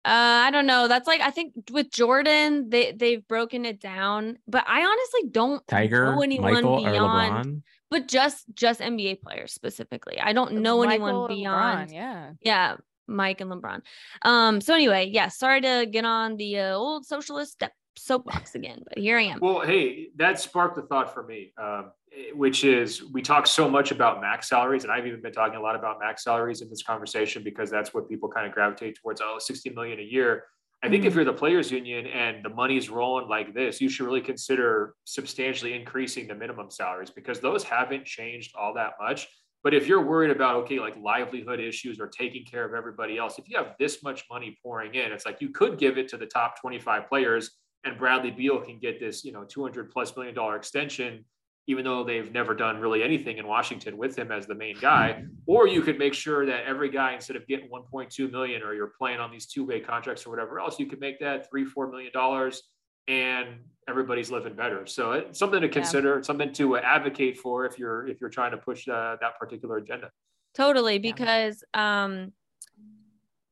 [0.06, 0.86] Uh, I don't know.
[0.86, 5.66] That's like I think with Jordan, they they've broken it down, but I honestly don't
[5.66, 7.62] Tiger, know anyone Michael, beyond.
[7.90, 10.20] But just just NBA players specifically.
[10.20, 11.88] I don't know Michael anyone beyond.
[11.88, 12.76] LeBron, yeah, yeah,
[13.06, 13.80] Mike and LeBron.
[14.22, 14.60] Um.
[14.60, 15.28] So anyway, yeah.
[15.28, 19.38] Sorry to get on the uh, old socialist step soapbox again, but here I am.
[19.40, 21.52] Well, hey, that sparked a thought for me.
[21.56, 21.92] Um,
[22.34, 25.60] which is we talk so much about max salaries and i've even been talking a
[25.60, 29.20] lot about max salaries in this conversation because that's what people kind of gravitate towards
[29.20, 30.44] oh 60 million a year
[30.82, 31.08] i think mm-hmm.
[31.08, 34.94] if you're the players union and the money's rolling like this you should really consider
[35.04, 39.26] substantially increasing the minimum salaries because those haven't changed all that much
[39.64, 43.38] but if you're worried about okay like livelihood issues or taking care of everybody else
[43.38, 46.16] if you have this much money pouring in it's like you could give it to
[46.16, 47.50] the top 25 players
[47.84, 51.24] and bradley beal can get this you know 200 plus million dollar extension
[51.66, 55.24] even though they've never done really anything in Washington with him as the main guy.
[55.46, 58.92] Or you could make sure that every guy, instead of getting 1.2 million or you're
[58.98, 62.12] playing on these two-way contracts or whatever else, you could make that three, four million
[62.12, 62.62] dollars
[63.08, 63.48] and
[63.88, 64.86] everybody's living better.
[64.86, 66.22] So it's something to consider, yeah.
[66.22, 70.10] something to advocate for if you're if you're trying to push uh, that particular agenda.
[70.54, 72.32] Totally, because um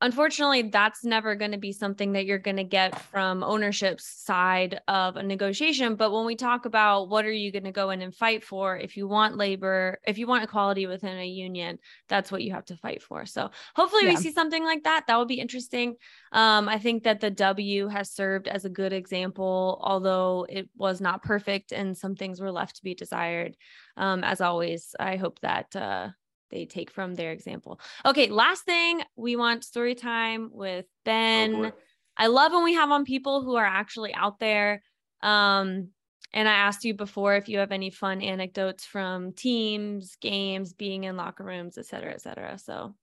[0.03, 4.79] unfortunately that's never going to be something that you're going to get from ownership's side
[4.87, 8.01] of a negotiation but when we talk about what are you going to go in
[8.01, 11.79] and fight for if you want labor if you want equality within a union
[12.09, 13.25] that's what you have to fight for.
[13.25, 14.09] So hopefully yeah.
[14.09, 15.05] we see something like that.
[15.07, 15.95] That would be interesting.
[16.31, 20.99] Um, i think that the w has served as a good example although it was
[20.99, 23.55] not perfect and some things were left to be desired.
[23.95, 26.09] Um, as always i hope that uh,
[26.53, 27.79] they take from their example.
[28.05, 31.65] Okay, last thing, we want story time with Ben.
[31.65, 31.71] Oh
[32.15, 34.83] I love when we have on people who are actually out there.
[35.23, 35.89] Um,
[36.31, 41.05] and I asked you before if you have any fun anecdotes from teams, games, being
[41.05, 42.57] in locker rooms, et cetera, et cetera.
[42.59, 42.95] So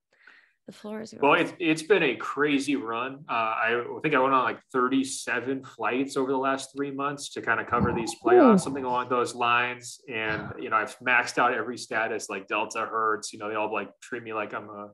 [0.71, 1.23] the floor is yours.
[1.23, 3.25] Well, it's, it's been a crazy run.
[3.29, 7.43] Uh, I think I went on like 37 flights over the last three months to
[7.43, 10.01] kind of cover these playoffs, something along those lines.
[10.09, 13.73] And, you know, I've maxed out every status like Delta Hertz, you know, they all
[13.73, 14.91] like treat me like I'm a,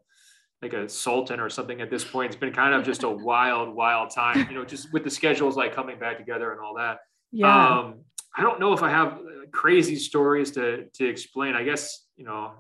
[0.63, 2.33] like a sultan or something at this point.
[2.33, 5.57] It's been kind of just a wild, wild time, you know, just with the schedules
[5.57, 7.01] like coming back together and all that.
[7.33, 7.79] Yeah.
[7.79, 8.05] Um,
[8.35, 9.19] I don't know if I have
[9.53, 11.55] crazy stories to to explain.
[11.55, 12.53] I guess you know,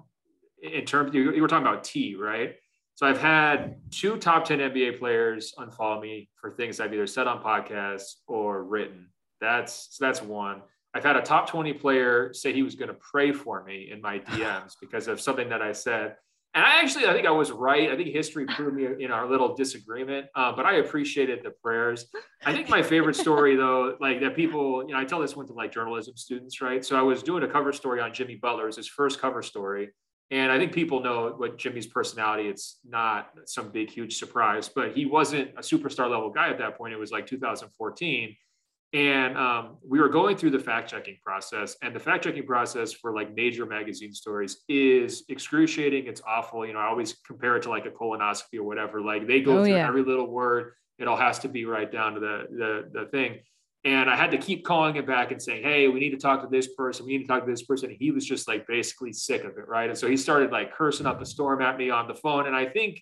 [0.63, 2.57] in terms you, you were talking about tea, right?
[2.97, 7.27] So I've had two top 10 NBA players unfollow me for things I've either said
[7.27, 9.11] on podcasts or written.
[9.39, 10.63] That's so that's one.
[10.95, 14.01] I've had a top 20 player say he was going to pray for me in
[14.01, 16.17] my DMs because of something that I said.
[16.55, 17.91] And I actually, I think I was right.
[17.91, 22.07] I think history proved me in our little disagreement, uh, but I appreciated the prayers.
[22.47, 25.47] I think my favorite story, though, like that people, you know, I tell this one
[25.49, 26.83] to like journalism students, right?
[26.83, 29.43] So I was doing a cover story on Jimmy Butler, it was his first cover
[29.43, 29.91] story.
[30.31, 32.49] And I think people know what Jimmy's personality.
[32.49, 36.77] It's not some big, huge surprise, but he wasn't a superstar level guy at that
[36.77, 36.93] point.
[36.93, 38.37] It was like 2014.
[38.93, 42.93] And um, we were going through the fact checking process, and the fact checking process
[42.93, 46.07] for like major magazine stories is excruciating.
[46.07, 46.65] It's awful.
[46.65, 49.01] You know, I always compare it to like a colonoscopy or whatever.
[49.01, 49.87] Like they go oh, through yeah.
[49.87, 50.73] every little word.
[50.99, 53.41] It all has to be right down to the, the, the thing.
[53.87, 56.43] And I had to keep calling him back and saying, Hey, we need to talk
[56.43, 57.07] to this person.
[57.07, 57.91] We need to talk to this person.
[57.91, 59.69] And he was just like basically sick of it.
[59.69, 59.89] Right.
[59.89, 62.49] And so he started like cursing up a storm at me on the phone.
[62.49, 63.01] And I think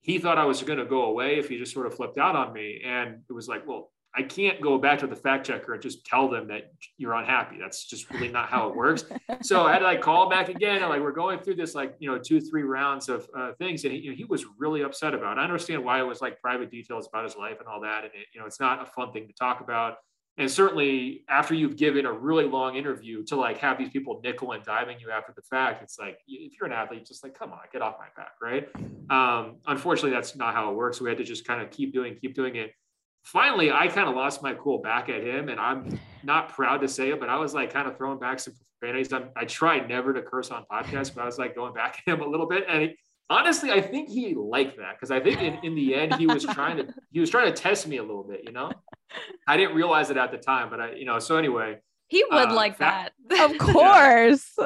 [0.00, 2.34] he thought I was going to go away if he just sort of flipped out
[2.34, 2.82] on me.
[2.84, 6.04] And it was like, well, I can't go back to the fact checker and just
[6.04, 7.56] tell them that you're unhappy.
[7.60, 9.04] That's just really not how it works.
[9.42, 10.78] so I had to like call back again.
[10.78, 13.84] And like we're going through this like you know two three rounds of uh, things,
[13.84, 15.38] and he, you know, he was really upset about.
[15.38, 15.40] it.
[15.42, 18.12] I understand why it was like private details about his life and all that, and
[18.14, 19.98] it, you know it's not a fun thing to talk about.
[20.38, 24.52] And certainly after you've given a really long interview to like have these people nickel
[24.52, 27.52] and diving you after the fact, it's like if you're an athlete, just like come
[27.52, 28.68] on, get off my back, right?
[29.10, 31.00] Um, unfortunately, that's not how it works.
[31.00, 32.72] We had to just kind of keep doing, keep doing it
[33.28, 35.48] finally I kind of lost my cool back at him.
[35.48, 38.40] And I'm not proud to say it, but I was like kind of throwing back
[38.40, 39.12] some profanities.
[39.12, 42.22] I tried never to curse on podcasts, but I was like going back at him
[42.22, 42.64] a little bit.
[42.68, 42.96] And he,
[43.30, 46.44] honestly, I think he liked that because I think in, in the end he was
[46.44, 48.72] trying to he was trying to test me a little bit, you know.
[49.46, 52.48] I didn't realize it at the time, but I, you know, so anyway, he would
[52.48, 53.12] uh, like that.
[53.28, 53.50] that.
[53.50, 54.56] Of course.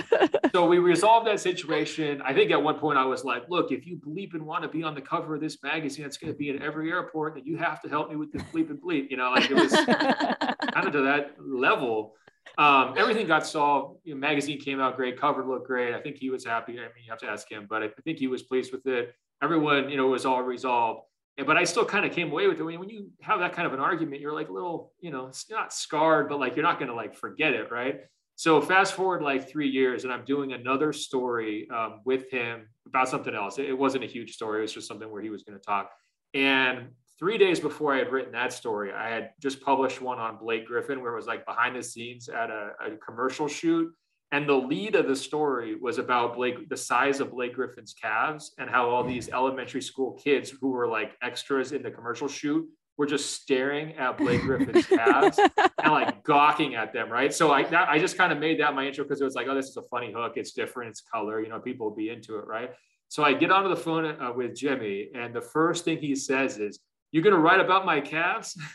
[0.52, 2.20] so we resolved that situation.
[2.22, 4.68] I think at one point I was like, look, if you bleep and want to
[4.68, 7.46] be on the cover of this magazine, it's going to be in every airport and
[7.46, 9.10] you have to help me with this bleep and bleep.
[9.10, 12.14] You know, like it was kind of to that level.
[12.56, 14.00] Um, everything got solved.
[14.04, 15.94] You know, magazine came out great, cover looked great.
[15.94, 16.72] I think he was happy.
[16.72, 19.14] I mean, you have to ask him, but I think he was pleased with it.
[19.42, 21.02] Everyone, you know, was all resolved
[21.46, 22.62] but I still kind of came away with it.
[22.64, 25.48] When you have that kind of an argument, you're like a little, you know, it's
[25.48, 28.00] not scarred, but like you're not going to like forget it, right?
[28.34, 33.08] So fast forward like three years, and I'm doing another story um, with him about
[33.08, 33.58] something else.
[33.58, 35.90] It wasn't a huge story; it was just something where he was going to talk.
[36.34, 40.38] And three days before I had written that story, I had just published one on
[40.38, 43.92] Blake Griffin, where it was like behind the scenes at a, a commercial shoot
[44.30, 48.52] and the lead of the story was about Blake, the size of Blake Griffin's calves,
[48.58, 52.68] and how all these elementary school kids who were like extras in the commercial shoot
[52.98, 57.32] were just staring at Blake Griffin's calves and like gawking at them, right?
[57.32, 59.46] So I that, I just kind of made that my intro because it was like,
[59.48, 60.34] oh, this is a funny hook.
[60.36, 60.90] It's different.
[60.90, 61.40] It's color.
[61.40, 62.72] You know, people will be into it, right?
[63.08, 66.58] So I get onto the phone uh, with Jimmy, and the first thing he says
[66.58, 66.80] is,
[67.12, 68.56] "You're gonna write about my calves?"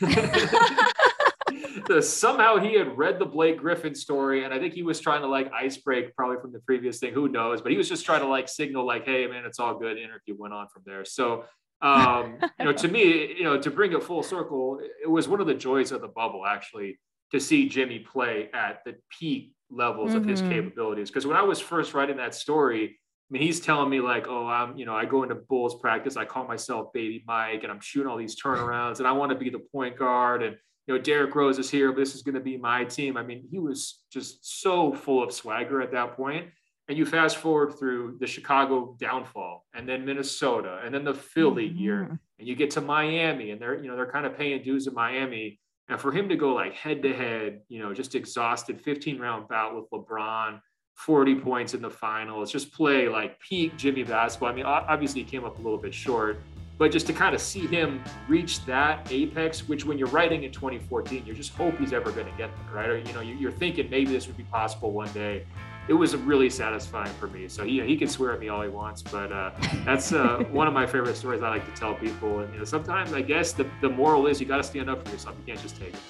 [2.00, 5.28] somehow he had read the Blake Griffin story, and I think he was trying to
[5.28, 7.12] like ice break probably from the previous thing.
[7.12, 7.60] Who knows?
[7.60, 10.02] But he was just trying to like signal like, "Hey, man, it's all good." The
[10.02, 11.04] interview went on from there.
[11.04, 11.44] So,
[11.82, 15.40] um, you know, to me, you know, to bring it full circle, it was one
[15.40, 16.98] of the joys of the bubble actually
[17.32, 20.18] to see Jimmy play at the peak levels mm-hmm.
[20.18, 20.52] of his mm-hmm.
[20.52, 21.10] capabilities.
[21.10, 22.98] Because when I was first writing that story,
[23.30, 26.24] mean, he's telling me like, oh, I'm, you know, I go into Bulls practice, I
[26.24, 29.50] call myself Baby Mike, and I'm shooting all these turnarounds, and I want to be
[29.50, 30.56] the point guard, and
[30.86, 33.16] you know, Derrick Rose is here, but this is going to be my team.
[33.16, 36.48] I mean, he was just so full of swagger at that point.
[36.88, 41.70] And you fast forward through the Chicago downfall and then Minnesota and then the Philly
[41.70, 41.78] mm-hmm.
[41.78, 44.86] year and you get to Miami and they're, you know, they're kind of paying dues
[44.86, 45.58] in Miami.
[45.88, 49.48] And for him to go like head to head, you know, just exhausted 15 round
[49.48, 50.60] bout with LeBron,
[50.94, 54.48] 40 points in the finals, just play like peak Jimmy basketball.
[54.48, 56.40] I mean, obviously he came up a little bit short,
[56.78, 60.52] but just to kind of see him reach that apex, which when you're writing in
[60.52, 62.88] 2014, you just hope he's ever going to get there, right?
[62.88, 65.44] Or, you know, you're thinking maybe this would be possible one day.
[65.86, 67.46] It was really satisfying for me.
[67.48, 69.50] So he, he can swear at me all he wants, but uh,
[69.84, 72.40] that's uh, one of my favorite stories I like to tell people.
[72.40, 75.06] And you know, sometimes I guess the, the moral is you got to stand up
[75.06, 75.36] for yourself.
[75.44, 76.00] You can't just take it.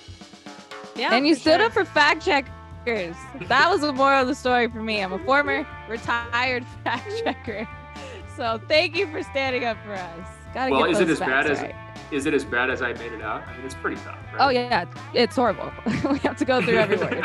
[0.97, 1.67] Yeah, and you stood sure.
[1.67, 2.55] up for fact checkers.
[3.49, 5.03] That was the moral of the story for me.
[5.03, 7.69] I'm a former retired fact checker.
[8.37, 10.29] So thank you for standing up for us.
[10.55, 11.75] Gotta well, is it as bad as right.
[12.13, 13.43] is it as bad as I made it out?
[13.47, 14.17] I mean, it's pretty tough.
[14.33, 14.41] Right?
[14.41, 15.73] Oh yeah, it's horrible.
[16.11, 17.25] we have to go through every word.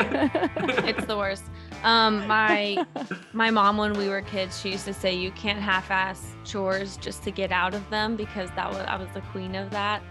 [0.84, 1.44] it's the worst.
[1.84, 2.84] Um, my
[3.32, 7.22] my mom, when we were kids, she used to say you can't half-ass chores just
[7.22, 10.02] to get out of them because that was I was the queen of that.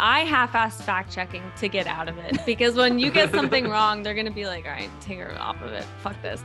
[0.00, 4.02] I half-assed fact checking to get out of it because when you get something wrong,
[4.02, 5.84] they're gonna be like, "All right, take her off of it.
[6.02, 6.42] Fuck this."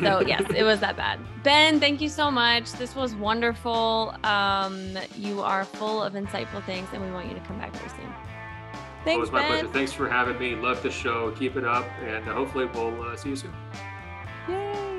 [0.00, 1.20] So yes, it was that bad.
[1.42, 2.72] Ben, thank you so much.
[2.72, 4.14] This was wonderful.
[4.24, 7.88] Um, you are full of insightful things, and we want you to come back very
[7.90, 8.14] soon.
[9.04, 9.50] Thanks, it was my ben.
[9.50, 9.68] pleasure.
[9.68, 10.54] Thanks for having me.
[10.54, 11.30] Love the show.
[11.32, 13.54] Keep it up, and hopefully we'll uh, see you soon.
[14.48, 14.91] Yay.